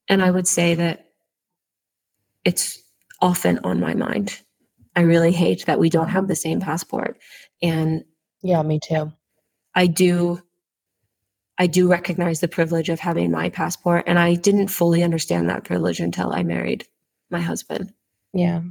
and 0.08 0.22
I 0.22 0.30
would 0.30 0.46
say 0.48 0.74
that 0.74 1.06
it's 2.44 2.82
often 3.20 3.58
on 3.64 3.80
my 3.80 3.94
mind. 3.94 4.40
I 4.96 5.02
really 5.02 5.32
hate 5.32 5.66
that 5.66 5.78
we 5.78 5.88
don't 5.88 6.08
have 6.08 6.28
the 6.28 6.36
same 6.36 6.60
passport. 6.60 7.18
And 7.62 8.04
Yeah, 8.42 8.62
me 8.62 8.80
too. 8.80 9.12
I 9.74 9.86
do 9.86 10.42
I 11.58 11.66
do 11.66 11.88
recognize 11.88 12.40
the 12.40 12.48
privilege 12.48 12.88
of 12.88 12.98
having 12.98 13.30
my 13.30 13.48
passport 13.50 14.04
and 14.06 14.18
I 14.18 14.34
didn't 14.34 14.68
fully 14.68 15.02
understand 15.02 15.48
that 15.48 15.64
privilege 15.64 16.00
until 16.00 16.32
I 16.32 16.42
married 16.42 16.86
my 17.30 17.40
husband. 17.40 17.92
Yeah. 18.32 18.62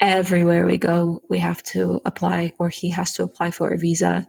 Everywhere 0.00 0.64
we 0.66 0.78
go, 0.78 1.22
we 1.28 1.38
have 1.38 1.62
to 1.64 2.00
apply 2.04 2.52
or 2.58 2.68
he 2.68 2.88
has 2.90 3.12
to 3.14 3.24
apply 3.24 3.50
for 3.50 3.70
a 3.70 3.78
visa. 3.78 4.26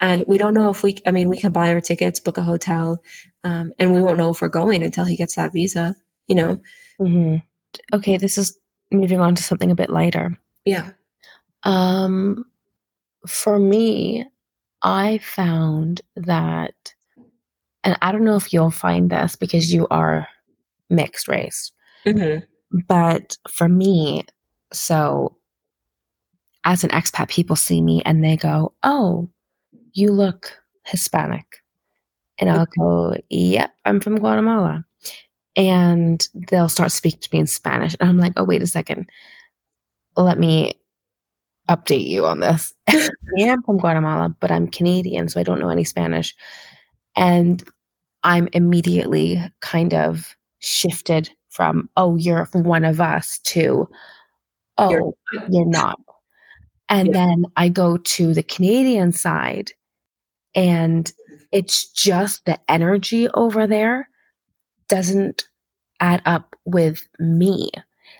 And 0.00 0.24
we 0.28 0.38
don't 0.38 0.54
know 0.54 0.70
if 0.70 0.82
we 0.82 0.98
I 1.04 1.10
mean 1.10 1.28
we 1.28 1.36
can 1.36 1.52
buy 1.52 1.72
our 1.74 1.80
tickets, 1.80 2.20
book 2.20 2.38
a 2.38 2.42
hotel, 2.42 3.02
um, 3.44 3.72
and 3.78 3.92
we 3.92 4.00
won't 4.02 4.18
know 4.18 4.30
if 4.30 4.40
we're 4.40 4.48
going 4.48 4.82
until 4.82 5.04
he 5.04 5.16
gets 5.16 5.34
that 5.34 5.52
visa, 5.52 5.96
you 6.28 6.34
know. 6.36 6.60
hmm 6.98 7.36
Okay, 7.92 8.16
this 8.16 8.38
is 8.38 8.56
moving 8.92 9.20
on 9.20 9.34
to 9.34 9.42
something 9.42 9.70
a 9.70 9.76
bit 9.76 9.90
lighter. 9.90 10.38
Yeah. 10.64 10.90
Um, 11.64 12.44
for 13.26 13.58
me, 13.58 14.26
I 14.82 15.18
found 15.18 16.00
that, 16.16 16.74
and 17.84 17.96
I 18.00 18.12
don't 18.12 18.24
know 18.24 18.36
if 18.36 18.52
you'll 18.52 18.70
find 18.70 19.10
this 19.10 19.36
because 19.36 19.72
you 19.72 19.86
are 19.90 20.26
mixed 20.88 21.28
race, 21.28 21.70
Mhm. 22.06 22.44
but 22.88 23.36
for 23.50 23.68
me, 23.68 24.24
so 24.72 25.36
as 26.64 26.84
an 26.84 26.90
expat, 26.90 27.28
people 27.28 27.56
see 27.56 27.80
me 27.80 28.02
and 28.04 28.22
they 28.24 28.36
go, 28.36 28.72
Oh, 28.82 29.28
you 29.92 30.12
look 30.12 30.52
Hispanic. 30.84 31.62
And 32.38 32.50
I'll 32.50 32.66
go, 32.78 33.16
Yep, 33.30 33.72
I'm 33.84 34.00
from 34.00 34.18
Guatemala. 34.18 34.84
And 35.56 36.26
they'll 36.34 36.68
start 36.68 36.92
speaking 36.92 37.20
to 37.20 37.28
me 37.32 37.40
in 37.40 37.46
Spanish. 37.46 37.96
And 38.00 38.08
I'm 38.08 38.18
like, 38.18 38.34
Oh, 38.36 38.44
wait 38.44 38.62
a 38.62 38.66
second. 38.66 39.08
Let 40.16 40.38
me 40.38 40.74
update 41.68 42.06
you 42.06 42.26
on 42.26 42.40
this. 42.40 42.74
I 42.88 43.08
am 43.38 43.62
from 43.62 43.78
Guatemala, 43.78 44.34
but 44.40 44.50
I'm 44.50 44.68
Canadian, 44.68 45.28
so 45.28 45.40
I 45.40 45.44
don't 45.44 45.60
know 45.60 45.70
any 45.70 45.84
Spanish. 45.84 46.34
And 47.16 47.62
I'm 48.22 48.48
immediately 48.52 49.40
kind 49.60 49.94
of 49.94 50.36
shifted 50.58 51.30
from, 51.48 51.88
oh, 51.96 52.16
you're 52.16 52.48
one 52.52 52.84
of 52.84 53.00
us 53.00 53.38
to, 53.40 53.88
oh, 54.80 55.14
You're 55.32 55.42
you're, 55.50 55.66
not. 55.66 55.98
And 56.88 57.08
Yeah. 57.08 57.12
then 57.12 57.44
I 57.56 57.68
go 57.68 57.96
to 57.98 58.34
the 58.34 58.42
Canadian 58.42 59.12
side, 59.12 59.72
and 60.54 61.10
it's 61.52 61.88
just 61.92 62.44
the 62.44 62.58
energy 62.68 63.28
over 63.34 63.66
there 63.66 64.08
doesn't 64.88 65.44
add 66.00 66.22
up 66.24 66.56
with 66.64 67.06
me. 67.18 67.70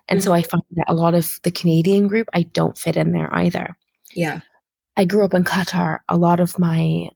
And 0.09 0.23
so 0.23 0.33
I 0.33 0.42
find 0.42 0.62
that 0.73 0.87
a 0.88 0.94
lot 0.94 1.14
of 1.14 1.40
the 1.42 1.51
Canadian 1.51 2.09
group, 2.09 2.29
I 2.33 2.42
don't 2.42 2.79
fit 2.79 2.96
in 2.96 3.12
there 3.12 3.29
either. 3.35 3.77
Yeah. 4.14 4.40
I 4.96 5.05
grew 5.05 5.25
up 5.25 5.35
in 5.35 5.44
Qatar. 5.44 6.01
A 6.09 6.16
lot 6.16 6.40
of 6.40 6.59
my 6.59 7.09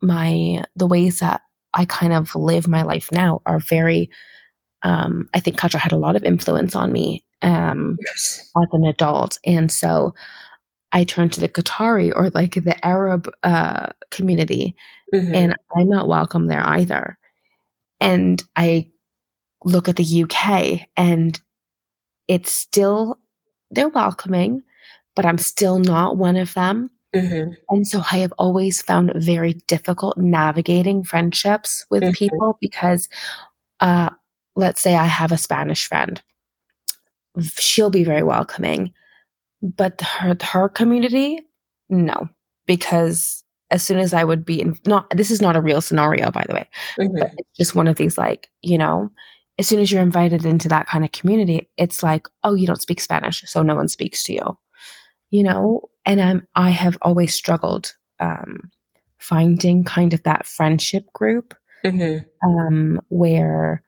my 0.00 0.62
the 0.76 0.86
ways 0.86 1.20
that 1.20 1.40
I 1.74 1.84
kind 1.84 2.12
of 2.12 2.34
live 2.34 2.68
my 2.68 2.82
life 2.82 3.10
now 3.12 3.40
are 3.46 3.58
very 3.58 4.10
um 4.82 5.28
I 5.34 5.40
think 5.40 5.58
Qatar 5.58 5.78
had 5.78 5.92
a 5.92 5.96
lot 5.98 6.16
of 6.16 6.24
influence 6.24 6.76
on 6.76 6.92
me 6.92 7.24
um 7.42 7.98
Yes. 8.04 8.50
as 8.60 8.68
an 8.72 8.84
adult. 8.84 9.38
And 9.44 9.70
so 9.70 10.14
I 10.92 11.04
turned 11.04 11.32
to 11.34 11.40
the 11.40 11.48
Qatari 11.48 12.12
or 12.14 12.30
like 12.30 12.54
the 12.54 12.76
Arab 12.84 13.30
uh 13.42 13.88
community 14.10 14.74
Mhm. 15.14 15.34
and 15.34 15.56
I'm 15.76 15.88
not 15.88 16.08
welcome 16.08 16.46
there 16.46 16.62
either. 16.66 17.18
And 18.00 18.42
I 18.56 18.90
look 19.64 19.88
at 19.88 19.96
the 19.96 20.04
UK 20.04 20.86
and 20.96 21.40
it's 22.28 22.52
still 22.52 23.18
they're 23.70 23.88
welcoming, 23.88 24.62
but 25.14 25.26
I'm 25.26 25.38
still 25.38 25.78
not 25.78 26.16
one 26.16 26.36
of 26.36 26.54
them. 26.54 26.90
Mhm. 27.14 27.56
And 27.70 27.86
so 27.86 28.02
I 28.12 28.18
have 28.18 28.32
always 28.38 28.80
found 28.82 29.10
it 29.10 29.16
very 29.22 29.54
difficult 29.66 30.16
navigating 30.18 31.04
friendships 31.04 31.84
with 31.90 32.02
Mhm. 32.02 32.14
people 32.14 32.58
because 32.60 33.08
uh 33.80 34.10
let's 34.56 34.80
say 34.80 34.96
I 34.96 35.06
have 35.06 35.32
a 35.32 35.38
Spanish 35.38 35.86
friend. 35.86 36.20
She'll 37.40 37.90
be 37.90 38.04
very 38.04 38.22
welcoming, 38.22 38.92
but 39.62 40.00
her 40.00 40.36
her 40.42 40.68
community, 40.68 41.40
no, 41.88 42.28
because 42.66 43.42
as 43.70 43.82
soon 43.82 43.98
as 43.98 44.14
I 44.14 44.24
would 44.24 44.44
be 44.44 44.60
in 44.60 44.78
not 44.86 45.08
this 45.16 45.30
is 45.30 45.42
not 45.42 45.56
a 45.56 45.60
real 45.60 45.80
scenario 45.80 46.30
by 46.30 46.44
the 46.48 46.54
way, 46.54 46.68
Mhm. 46.98 47.18
but 47.20 47.32
it's 47.36 47.56
just 47.56 47.74
one 47.74 47.86
of 47.88 47.96
these 47.96 48.16
like, 48.18 48.48
you 48.62 48.78
know, 48.78 49.10
as 49.58 49.66
soon 49.68 49.80
as 49.80 49.90
you're 49.92 50.02
invited 50.02 50.44
into 50.44 50.68
that 50.68 50.86
kind 50.86 51.04
of 51.04 51.12
community, 51.12 51.68
it's 51.76 52.02
like, 52.02 52.26
oh, 52.44 52.54
you 52.54 52.66
don't 52.66 52.80
speak 52.82 53.00
Spanish, 53.00 53.42
so 53.46 53.62
no 53.62 53.74
one 53.74 53.88
speaks 53.88 54.22
to 54.24 54.32
you. 54.32 54.58
You 55.30 55.42
know, 55.42 55.82
and 56.06 56.20
um, 56.20 56.46
I 56.54 56.70
have 56.70 56.96
always 57.02 57.34
struggled 57.34 57.94
um, 58.20 58.70
finding 59.18 59.84
kind 59.84 60.14
of 60.14 60.22
that 60.22 60.46
friendship 60.46 61.12
group 61.12 61.54
Mhm. 61.84 62.24
um, 62.42 63.00
where 63.08 63.82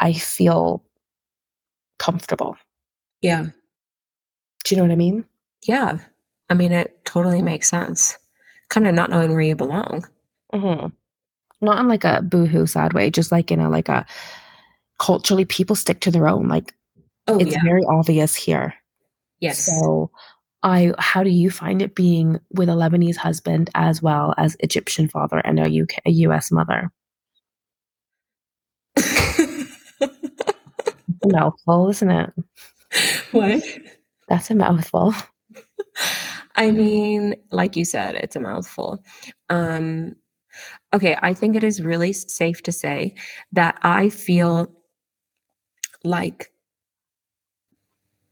I 0.00 0.12
feel 0.14 0.82
comfortable. 1.98 2.56
Yeah. 3.24 3.46
Do 4.64 4.74
you 4.74 4.76
know 4.76 4.84
what 4.84 4.92
I 4.92 4.96
mean? 4.96 5.24
Yeah. 5.66 5.98
I 6.50 6.54
mean, 6.54 6.72
it 6.72 7.04
totally 7.04 7.42
makes 7.42 7.68
sense. 7.70 8.18
Kind 8.68 8.86
of 8.86 8.94
not 8.94 9.10
knowing 9.10 9.32
where 9.32 9.40
you 9.40 9.56
belong. 9.56 10.06
hmm 10.52 10.88
Not 11.60 11.78
in 11.80 11.88
like 11.88 12.04
a 12.04 12.22
boohoo 12.22 12.66
sad 12.66 12.92
way, 12.92 13.10
just 13.10 13.32
like 13.32 13.50
in 13.50 13.60
a 13.60 13.70
like 13.70 13.88
a 13.88 14.06
culturally 14.98 15.44
people 15.44 15.76
stick 15.76 16.00
to 16.00 16.10
their 16.10 16.28
own. 16.28 16.48
Like 16.48 16.74
Oh, 17.28 17.38
it's 17.38 17.52
yeah. 17.52 17.62
very 17.64 17.84
obvious 17.88 18.34
here. 18.34 18.74
Yes. 19.40 19.58
So 19.60 20.10
I 20.62 20.92
how 20.98 21.22
do 21.22 21.30
you 21.30 21.50
find 21.50 21.82
it 21.82 21.94
being 21.94 22.40
with 22.52 22.68
a 22.68 22.72
Lebanese 22.72 23.16
husband 23.16 23.70
as 23.74 24.02
well 24.02 24.34
as 24.38 24.56
Egyptian 24.60 25.08
father 25.08 25.38
and 25.38 25.60
a 25.60 25.68
UK 25.82 26.00
a 26.06 26.10
US 26.10 26.52
mother? 26.52 26.92
no, 30.00 30.10
mouthful, 31.24 31.90
isn't 31.90 32.10
it? 32.10 32.32
what? 33.32 33.62
That's 34.28 34.50
a 34.50 34.54
mouthful. 34.54 35.14
I 36.56 36.70
mean, 36.70 37.34
like 37.50 37.76
you 37.76 37.84
said, 37.84 38.14
it's 38.14 38.36
a 38.36 38.40
mouthful. 38.40 39.02
Um, 39.50 40.16
okay, 40.92 41.16
I 41.20 41.34
think 41.34 41.56
it 41.56 41.64
is 41.64 41.82
really 41.82 42.12
safe 42.12 42.62
to 42.62 42.72
say 42.72 43.14
that 43.52 43.78
I 43.82 44.08
feel 44.08 44.72
like 46.04 46.52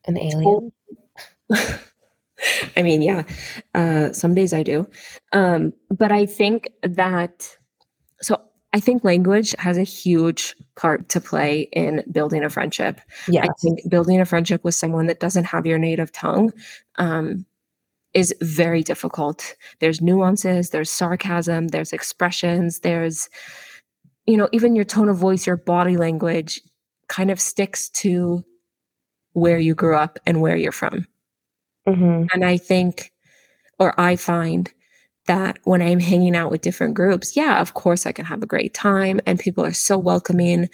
An 0.06 0.18
alien. 0.18 0.72
I 2.76 2.82
mean, 2.82 3.02
yeah, 3.02 3.22
uh, 3.74 4.12
some 4.12 4.34
days 4.34 4.52
I 4.52 4.62
do. 4.62 4.88
Um, 5.32 5.72
but 5.90 6.10
I 6.10 6.26
think 6.26 6.68
that, 6.82 7.56
so 8.20 8.40
I 8.72 8.80
think 8.80 9.04
language 9.04 9.54
has 9.58 9.76
a 9.76 9.82
huge 9.82 10.54
part 10.76 11.08
to 11.10 11.20
play 11.20 11.68
in 11.72 12.02
building 12.10 12.42
a 12.42 12.50
friendship. 12.50 13.00
Yeah. 13.28 13.44
I 13.44 13.48
think 13.60 13.88
building 13.88 14.20
a 14.20 14.24
friendship 14.24 14.64
with 14.64 14.74
someone 14.74 15.06
that 15.06 15.20
doesn't 15.20 15.44
have 15.44 15.66
your 15.66 15.78
native 15.78 16.10
tongue 16.10 16.52
um, 16.96 17.44
is 18.14 18.34
very 18.40 18.82
difficult. 18.82 19.56
There's 19.80 20.00
nuances, 20.00 20.70
there's 20.70 20.90
sarcasm, 20.90 21.68
there's 21.68 21.92
expressions, 21.92 22.80
there's, 22.80 23.28
you 24.26 24.36
know, 24.36 24.48
even 24.52 24.74
your 24.74 24.84
tone 24.86 25.10
of 25.10 25.18
voice, 25.18 25.46
your 25.46 25.56
body 25.56 25.96
language 25.96 26.60
kind 27.08 27.30
of 27.30 27.40
sticks 27.40 27.90
to 27.90 28.42
where 29.34 29.58
you 29.58 29.74
grew 29.74 29.96
up 29.96 30.18
and 30.26 30.40
where 30.40 30.56
you're 30.56 30.72
from. 30.72 31.06
Mm-hmm. 31.86 32.26
And 32.32 32.44
I 32.44 32.56
think, 32.56 33.12
or 33.78 33.98
I 34.00 34.16
find 34.16 34.72
that 35.26 35.58
when 35.64 35.82
I'm 35.82 36.00
hanging 36.00 36.36
out 36.36 36.50
with 36.50 36.62
different 36.62 36.94
groups, 36.94 37.36
yeah, 37.36 37.60
of 37.60 37.74
course 37.74 38.06
I 38.06 38.12
can 38.12 38.24
have 38.26 38.42
a 38.42 38.46
great 38.46 38.74
time 38.74 39.20
and 39.26 39.38
people 39.38 39.64
are 39.64 39.72
so 39.72 39.98
welcoming 39.98 40.68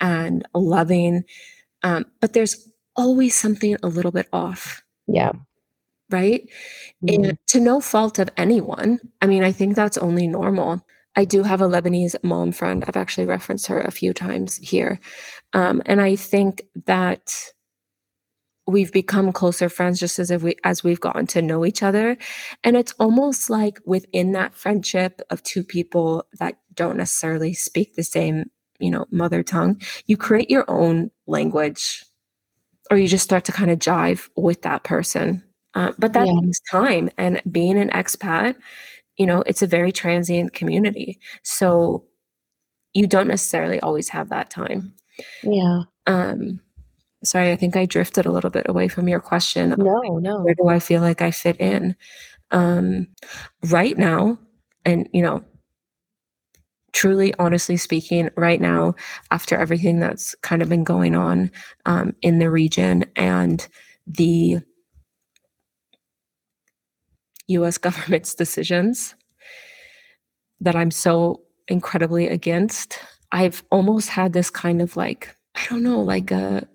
and 0.00 0.46
loving. 0.54 1.24
Um, 1.82 2.06
but 2.20 2.32
there's 2.34 2.68
always 2.96 3.34
something 3.34 3.76
a 3.82 3.88
little 3.88 4.12
bit 4.12 4.28
off, 4.32 4.82
Yeah. 5.08 5.32
right? 6.10 6.48
Mhm. 7.04 7.30
And 7.30 7.38
to 7.48 7.60
no 7.60 7.80
fault 7.80 8.18
of 8.18 8.30
anyone. 8.36 9.00
I 9.22 9.26
mean, 9.26 9.44
I 9.44 9.52
think 9.52 9.76
that's 9.76 9.98
only 9.98 10.28
normal. 10.28 10.84
I 11.16 11.24
do 11.26 11.42
have 11.42 11.60
a 11.62 11.68
Lebanese 11.68 12.16
mom 12.24 12.52
friend. 12.52 12.84
I've 12.86 12.96
actually 12.96 13.26
referenced 13.26 13.66
her 13.68 13.80
a 13.80 13.90
few 13.90 14.14
times 14.14 14.56
here. 14.58 15.00
Um, 15.54 15.82
and 15.86 16.00
I 16.00 16.16
think 16.16 16.62
that 16.86 17.51
we've 18.66 18.92
become 18.92 19.32
closer 19.32 19.68
friends 19.68 19.98
just 19.98 20.18
as 20.18 20.30
if 20.30 20.42
we 20.42 20.54
as 20.64 20.84
we've 20.84 21.00
gotten 21.00 21.26
to 21.28 21.42
know 21.42 21.64
each 21.66 21.82
other. 21.82 22.16
And 22.62 22.76
it's 22.76 22.92
almost 22.98 23.50
like 23.50 23.80
within 23.84 24.32
that 24.32 24.54
friendship 24.54 25.20
of 25.30 25.42
two 25.42 25.64
people 25.64 26.26
that 26.38 26.58
don't 26.74 26.96
necessarily 26.96 27.54
speak 27.54 27.94
the 27.94 28.04
same, 28.04 28.50
you 28.78 28.90
know, 28.90 29.06
mother 29.10 29.42
tongue, 29.42 29.80
you 30.06 30.16
create 30.16 30.50
your 30.50 30.64
own 30.68 31.10
language 31.26 32.04
or 32.90 32.96
you 32.96 33.08
just 33.08 33.24
start 33.24 33.44
to 33.46 33.52
kind 33.52 33.70
of 33.70 33.78
jive 33.78 34.28
with 34.36 34.62
that 34.62 34.84
person. 34.84 35.42
Uh, 35.74 35.92
but 35.98 36.12
that 36.12 36.26
Yeah. 36.26 36.34
takes 36.44 36.60
time. 36.70 37.10
And 37.18 37.40
being 37.50 37.78
an 37.78 37.88
expat, 37.90 38.56
you 39.16 39.26
know, 39.26 39.42
it's 39.46 39.62
a 39.62 39.66
very 39.66 39.92
transient 39.92 40.52
community. 40.52 41.18
So 41.42 42.04
you 42.94 43.06
don't 43.06 43.28
necessarily 43.28 43.80
always 43.80 44.10
have 44.10 44.28
that 44.28 44.50
time. 44.50 44.92
Yeah. 45.42 45.82
Um, 46.06 46.60
sorry, 47.24 47.52
I 47.52 47.56
think 47.56 47.76
I 47.76 47.86
drifted 47.86 48.26
a 48.26 48.32
little 48.32 48.50
bit 48.50 48.66
away 48.68 48.88
from 48.88 49.08
your 49.08 49.20
question. 49.20 49.74
No, 49.78 49.92
like, 49.94 50.22
no. 50.22 50.40
Where 50.40 50.54
do 50.54 50.68
I 50.68 50.78
feel 50.78 51.00
like 51.00 51.22
I 51.22 51.30
fit 51.30 51.60
in? 51.60 51.96
Um, 52.50 53.08
right 53.70 53.96
now, 53.96 54.38
and 54.84 55.08
you 55.12 55.22
know, 55.22 55.42
truly, 56.92 57.34
honestly 57.38 57.76
speaking, 57.76 58.30
right 58.36 58.60
now, 58.60 58.94
after 59.30 59.56
everything 59.56 60.00
that's 60.00 60.34
kind 60.42 60.62
of 60.62 60.68
been 60.68 60.84
going 60.84 61.14
on 61.14 61.50
um, 61.86 62.14
in 62.22 62.38
the 62.38 62.50
region 62.50 63.04
and 63.16 63.66
the 64.06 64.58
US 67.48 67.78
government's 67.86 68.34
decisions 68.34 69.14
that 70.60 70.76
I'm 70.76 70.90
so 70.90 71.42
incredibly 71.68 72.28
against, 72.28 72.98
I've 73.32 73.64
almost 73.70 74.10
had 74.10 74.32
this 74.32 74.50
kind 74.50 74.80
of 74.82 74.96
like, 74.96 75.34
I 75.54 75.66
don't 75.68 75.82
know, 75.82 76.00
like 76.00 76.30
a 76.30 76.68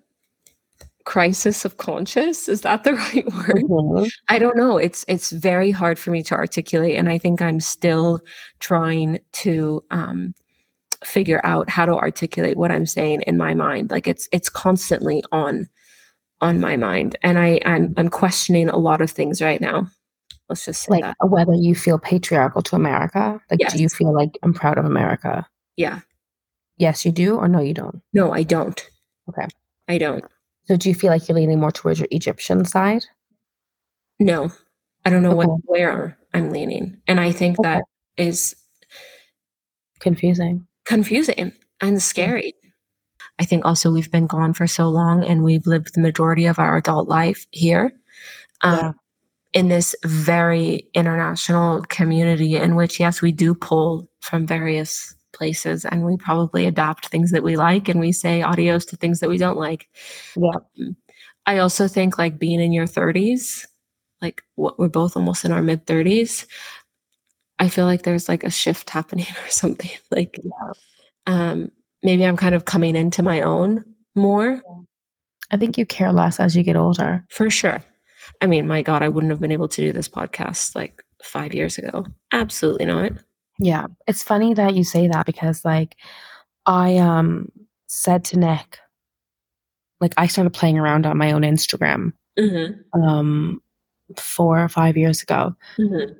crisis 1.08 1.64
of 1.64 1.78
conscience. 1.78 2.48
Is 2.50 2.60
that 2.60 2.84
the 2.84 2.92
right 3.04 3.24
word? 3.32 3.64
Mhm. 3.64 4.10
I 4.28 4.38
don't 4.38 4.56
know. 4.58 4.76
It's 4.76 5.06
it's 5.08 5.30
very 5.30 5.70
hard 5.70 5.98
for 5.98 6.10
me 6.10 6.22
to 6.24 6.34
articulate, 6.34 6.96
and 6.98 7.08
I 7.08 7.16
think 7.16 7.40
I'm 7.40 7.60
still 7.60 8.20
trying 8.60 9.18
to 9.44 9.82
um, 9.90 10.34
figure 11.02 11.40
out 11.44 11.70
how 11.70 11.86
to 11.86 11.94
articulate 11.94 12.58
what 12.58 12.70
I'm 12.70 12.84
saying 12.86 13.22
in 13.22 13.38
my 13.38 13.54
mind. 13.54 13.90
Like 13.90 14.06
it's 14.06 14.28
it's 14.32 14.50
constantly 14.50 15.22
on 15.32 15.66
on 16.42 16.60
my 16.60 16.76
mind, 16.76 17.16
and 17.22 17.38
I 17.38 17.58
I'm 17.64 17.94
I'm 17.96 18.10
questioning 18.10 18.68
a 18.68 18.76
lot 18.76 19.00
of 19.00 19.10
things 19.10 19.40
right 19.40 19.62
now. 19.62 19.88
Let's 20.50 20.64
just 20.66 20.82
say 20.82 20.90
Like 20.92 21.04
that. 21.04 21.16
whether 21.28 21.54
you 21.54 21.74
feel 21.74 21.98
patriarchal 21.98 22.62
to 22.62 22.76
America. 22.76 23.40
Like, 23.50 23.60
do 23.70 23.78
you 23.82 23.88
feel 23.88 24.12
like 24.14 24.38
I'm 24.42 24.52
proud 24.54 24.78
of 24.78 24.84
America? 24.84 25.46
Yeah. 25.76 26.00
Yes, 26.78 27.04
you 27.04 27.12
do, 27.12 27.36
or 27.36 27.48
no, 27.48 27.60
you 27.60 27.74
don't. 27.74 28.00
No, 28.12 28.32
I 28.32 28.44
don't. 28.44 28.80
Okay. 29.28 29.46
I 29.88 29.98
don't. 29.98 30.24
So, 30.68 30.76
do 30.76 30.90
you 30.90 30.94
feel 30.94 31.08
like 31.10 31.26
you're 31.26 31.36
leaning 31.38 31.60
more 31.60 31.72
towards 31.72 31.98
your 31.98 32.08
Egyptian 32.10 32.62
side? 32.66 33.02
No, 34.20 34.50
I 35.06 35.10
don't 35.10 35.22
know 35.22 35.34
what 35.34 35.48
where 35.64 36.18
I'm 36.34 36.50
leaning, 36.50 36.98
and 37.08 37.18
I 37.18 37.32
think 37.32 37.58
Okay. 37.58 37.70
that 37.70 37.84
is 38.18 38.54
Confusing. 40.00 40.66
confusing 40.84 41.52
and 41.80 42.02
scary. 42.02 42.52
I 43.38 43.44
think 43.44 43.64
also 43.64 43.90
we've 43.90 44.10
been 44.10 44.26
gone 44.26 44.52
for 44.52 44.66
so 44.66 44.88
long 44.90 45.24
and 45.24 45.42
we've 45.42 45.66
lived 45.66 45.94
the 45.94 46.00
majority 46.00 46.44
of 46.46 46.58
our 46.58 46.76
adult 46.76 47.08
life 47.08 47.46
here 47.50 47.92
um, 48.62 48.76
Yeah. 48.78 48.92
in 49.54 49.68
this 49.68 49.94
very 50.04 50.88
international 50.94 51.82
community 51.88 52.56
in 52.56 52.74
which, 52.76 53.00
yes, 53.00 53.22
we 53.22 53.32
do 53.32 53.54
pull 53.54 54.08
from 54.20 54.46
various 54.46 55.14
places 55.38 55.84
and 55.84 56.04
we 56.04 56.16
probably 56.16 56.66
adopt 56.66 57.06
things 57.06 57.30
that 57.30 57.42
we 57.42 57.56
like 57.56 57.88
and 57.88 58.00
we 58.00 58.12
say 58.12 58.42
adios 58.42 58.84
to 58.86 58.96
things 58.96 59.20
that 59.20 59.28
we 59.28 59.38
don't 59.38 59.56
like. 59.56 59.88
Yeah. 60.36 60.50
Um, 60.80 60.96
I 61.46 61.58
also 61.58 61.88
think 61.88 62.18
like 62.18 62.38
being 62.38 62.60
in 62.60 62.72
your 62.72 62.86
30s, 62.86 63.66
like 64.20 64.42
what 64.56 64.78
we're 64.78 64.88
both 64.88 65.16
almost 65.16 65.44
in 65.44 65.52
our 65.52 65.62
mid 65.62 65.86
30s, 65.86 66.46
I 67.58 67.68
feel 67.68 67.86
like 67.86 68.02
there's 68.02 68.28
like 68.28 68.44
a 68.44 68.50
shift 68.50 68.90
happening 68.90 69.26
or 69.44 69.48
something. 69.48 69.90
Like 70.10 70.38
um 71.26 71.70
maybe 72.02 72.26
I'm 72.26 72.36
kind 72.36 72.54
of 72.54 72.64
coming 72.64 72.96
into 72.96 73.22
my 73.22 73.40
own 73.40 73.84
more 74.14 74.60
I 75.50 75.56
think 75.56 75.78
you 75.78 75.86
care 75.86 76.12
less 76.12 76.40
as 76.40 76.56
you 76.56 76.62
get 76.62 76.76
older. 76.76 77.24
for 77.30 77.48
sure. 77.48 77.82
I 78.42 78.46
mean, 78.46 78.66
my 78.66 78.82
God, 78.82 79.02
I 79.02 79.08
wouldn't 79.08 79.30
have 79.30 79.40
been 79.40 79.52
able 79.52 79.68
to 79.68 79.80
do 79.80 79.92
this 79.92 80.08
podcast 80.08 80.74
like 80.74 81.02
five 81.22 81.54
years 81.54 81.78
ago. 81.78 82.04
Absolutely 82.32 82.84
not. 82.84 83.12
Yeah. 83.58 83.86
It's 84.06 84.22
funny 84.22 84.54
that 84.54 84.74
you 84.74 84.84
say 84.84 85.08
that 85.08 85.26
because 85.26 85.64
like 85.64 85.96
I 86.66 86.96
um 86.98 87.50
said 87.86 88.24
to 88.26 88.38
Nick, 88.38 88.78
like 90.00 90.14
I 90.16 90.26
started 90.26 90.52
playing 90.52 90.78
around 90.78 91.06
on 91.06 91.16
my 91.18 91.32
own 91.32 91.42
Instagram 91.42 92.12
Mm-hmm. 92.38 93.02
um 93.02 93.60
four 94.16 94.62
or 94.62 94.68
five 94.68 94.96
years 94.96 95.22
ago. 95.22 95.56
Mm-hmm. 95.76 96.12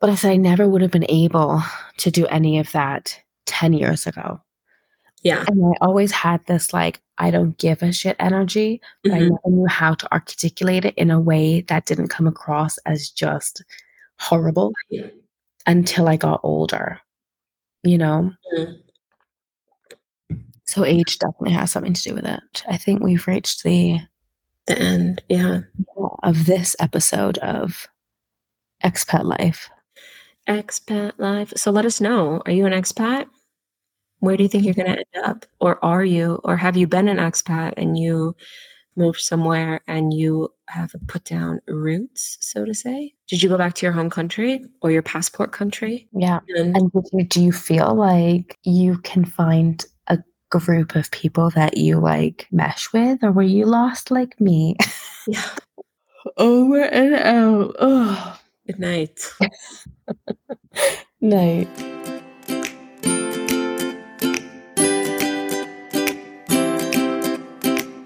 But 0.00 0.10
I 0.10 0.14
said 0.14 0.30
I 0.32 0.36
never 0.36 0.68
would 0.68 0.80
have 0.80 0.92
been 0.92 1.10
able 1.10 1.62
to 1.98 2.10
do 2.10 2.26
any 2.28 2.58
of 2.58 2.70
that 2.72 3.20
10 3.46 3.72
years 3.74 4.06
ago. 4.06 4.40
Yeah. 5.22 5.44
And 5.48 5.62
I 5.66 5.72
always 5.84 6.12
had 6.12 6.40
this 6.46 6.72
like, 6.72 7.00
I 7.18 7.30
don't 7.30 7.58
give 7.58 7.82
a 7.82 7.92
shit 7.92 8.16
energy, 8.20 8.80
but 9.02 9.12
I 9.12 9.18
Mhm. 9.18 9.30
never 9.30 9.40
knew 9.56 9.66
how 9.66 9.92
to 9.94 10.10
articulate 10.12 10.86
it 10.86 10.94
in 10.94 11.10
a 11.10 11.20
way 11.20 11.60
that 11.62 11.84
didn't 11.84 12.08
come 12.08 12.26
across 12.26 12.78
as 12.86 13.10
just 13.10 13.62
horrible 14.18 14.72
Yeah. 14.88 15.08
Until 15.66 16.08
I 16.08 16.16
got 16.16 16.40
older, 16.42 17.00
you 17.82 17.98
know? 17.98 18.32
Mhm. 18.56 18.80
So 20.64 20.84
age 20.84 21.18
definitely 21.18 21.52
has 21.52 21.72
something 21.72 21.92
to 21.94 22.02
do 22.02 22.14
with 22.14 22.24
it. 22.26 22.62
I 22.68 22.76
think 22.76 23.02
we've 23.02 23.26
reached 23.26 23.64
the 23.64 24.00
The 24.66 24.78
end. 24.78 25.22
Yeah. 25.28 25.60
of 26.22 26.46
this 26.46 26.76
episode 26.78 27.38
of 27.38 27.88
expat 28.84 29.24
life. 29.24 29.68
Expat 30.48 31.12
life. 31.18 31.52
So 31.56 31.70
let 31.70 31.84
us 31.86 32.00
know. 32.00 32.42
Are 32.46 32.52
you 32.52 32.66
an 32.66 32.72
expat? 32.72 33.26
Where 34.20 34.36
do 34.36 34.42
you 34.42 34.48
think 34.48 34.64
you're 34.64 34.74
going 34.74 34.92
to 34.92 34.98
end 35.14 35.24
up? 35.24 35.46
Or 35.60 35.82
are 35.84 36.04
you? 36.04 36.40
Or 36.44 36.56
have 36.56 36.76
you 36.76 36.86
been 36.86 37.08
an 37.08 37.16
expat 37.16 37.74
and 37.76 37.98
you 37.98 38.36
moved 39.00 39.20
somewhere 39.20 39.80
and 39.88 40.12
you 40.12 40.52
have 40.68 40.94
put 41.08 41.24
down 41.24 41.60
roots, 41.66 42.36
so 42.40 42.64
to 42.64 42.74
say? 42.74 43.14
Did 43.28 43.42
you 43.42 43.48
go 43.48 43.56
back 43.58 43.74
to 43.74 43.86
your 43.86 43.92
home 43.92 44.10
country 44.10 44.64
or 44.82 44.90
your 44.90 45.02
passport 45.02 45.52
country? 45.52 46.08
Yeah. 46.12 46.40
And 46.56 46.76
And 46.76 46.90
you, 47.12 47.24
do 47.24 47.42
you 47.42 47.52
feel 47.52 47.94
like 47.94 48.58
you 48.64 48.98
can 48.98 49.24
find 49.24 49.84
a 50.08 50.18
group 50.50 50.94
of 50.94 51.10
people 51.10 51.50
that 51.50 51.76
you 51.76 51.98
like 51.98 52.46
mesh 52.52 52.92
with, 52.92 53.22
or 53.24 53.32
were 53.32 53.42
you 53.42 53.66
lost 53.66 54.10
like 54.10 54.40
me? 54.40 54.76
yeah. 55.26 55.48
Over 56.36 56.82
and 56.82 57.14
out. 57.14 57.74
Oh, 57.80 58.38
Good 58.66 58.78
night. 58.78 59.20
night. 61.20 61.68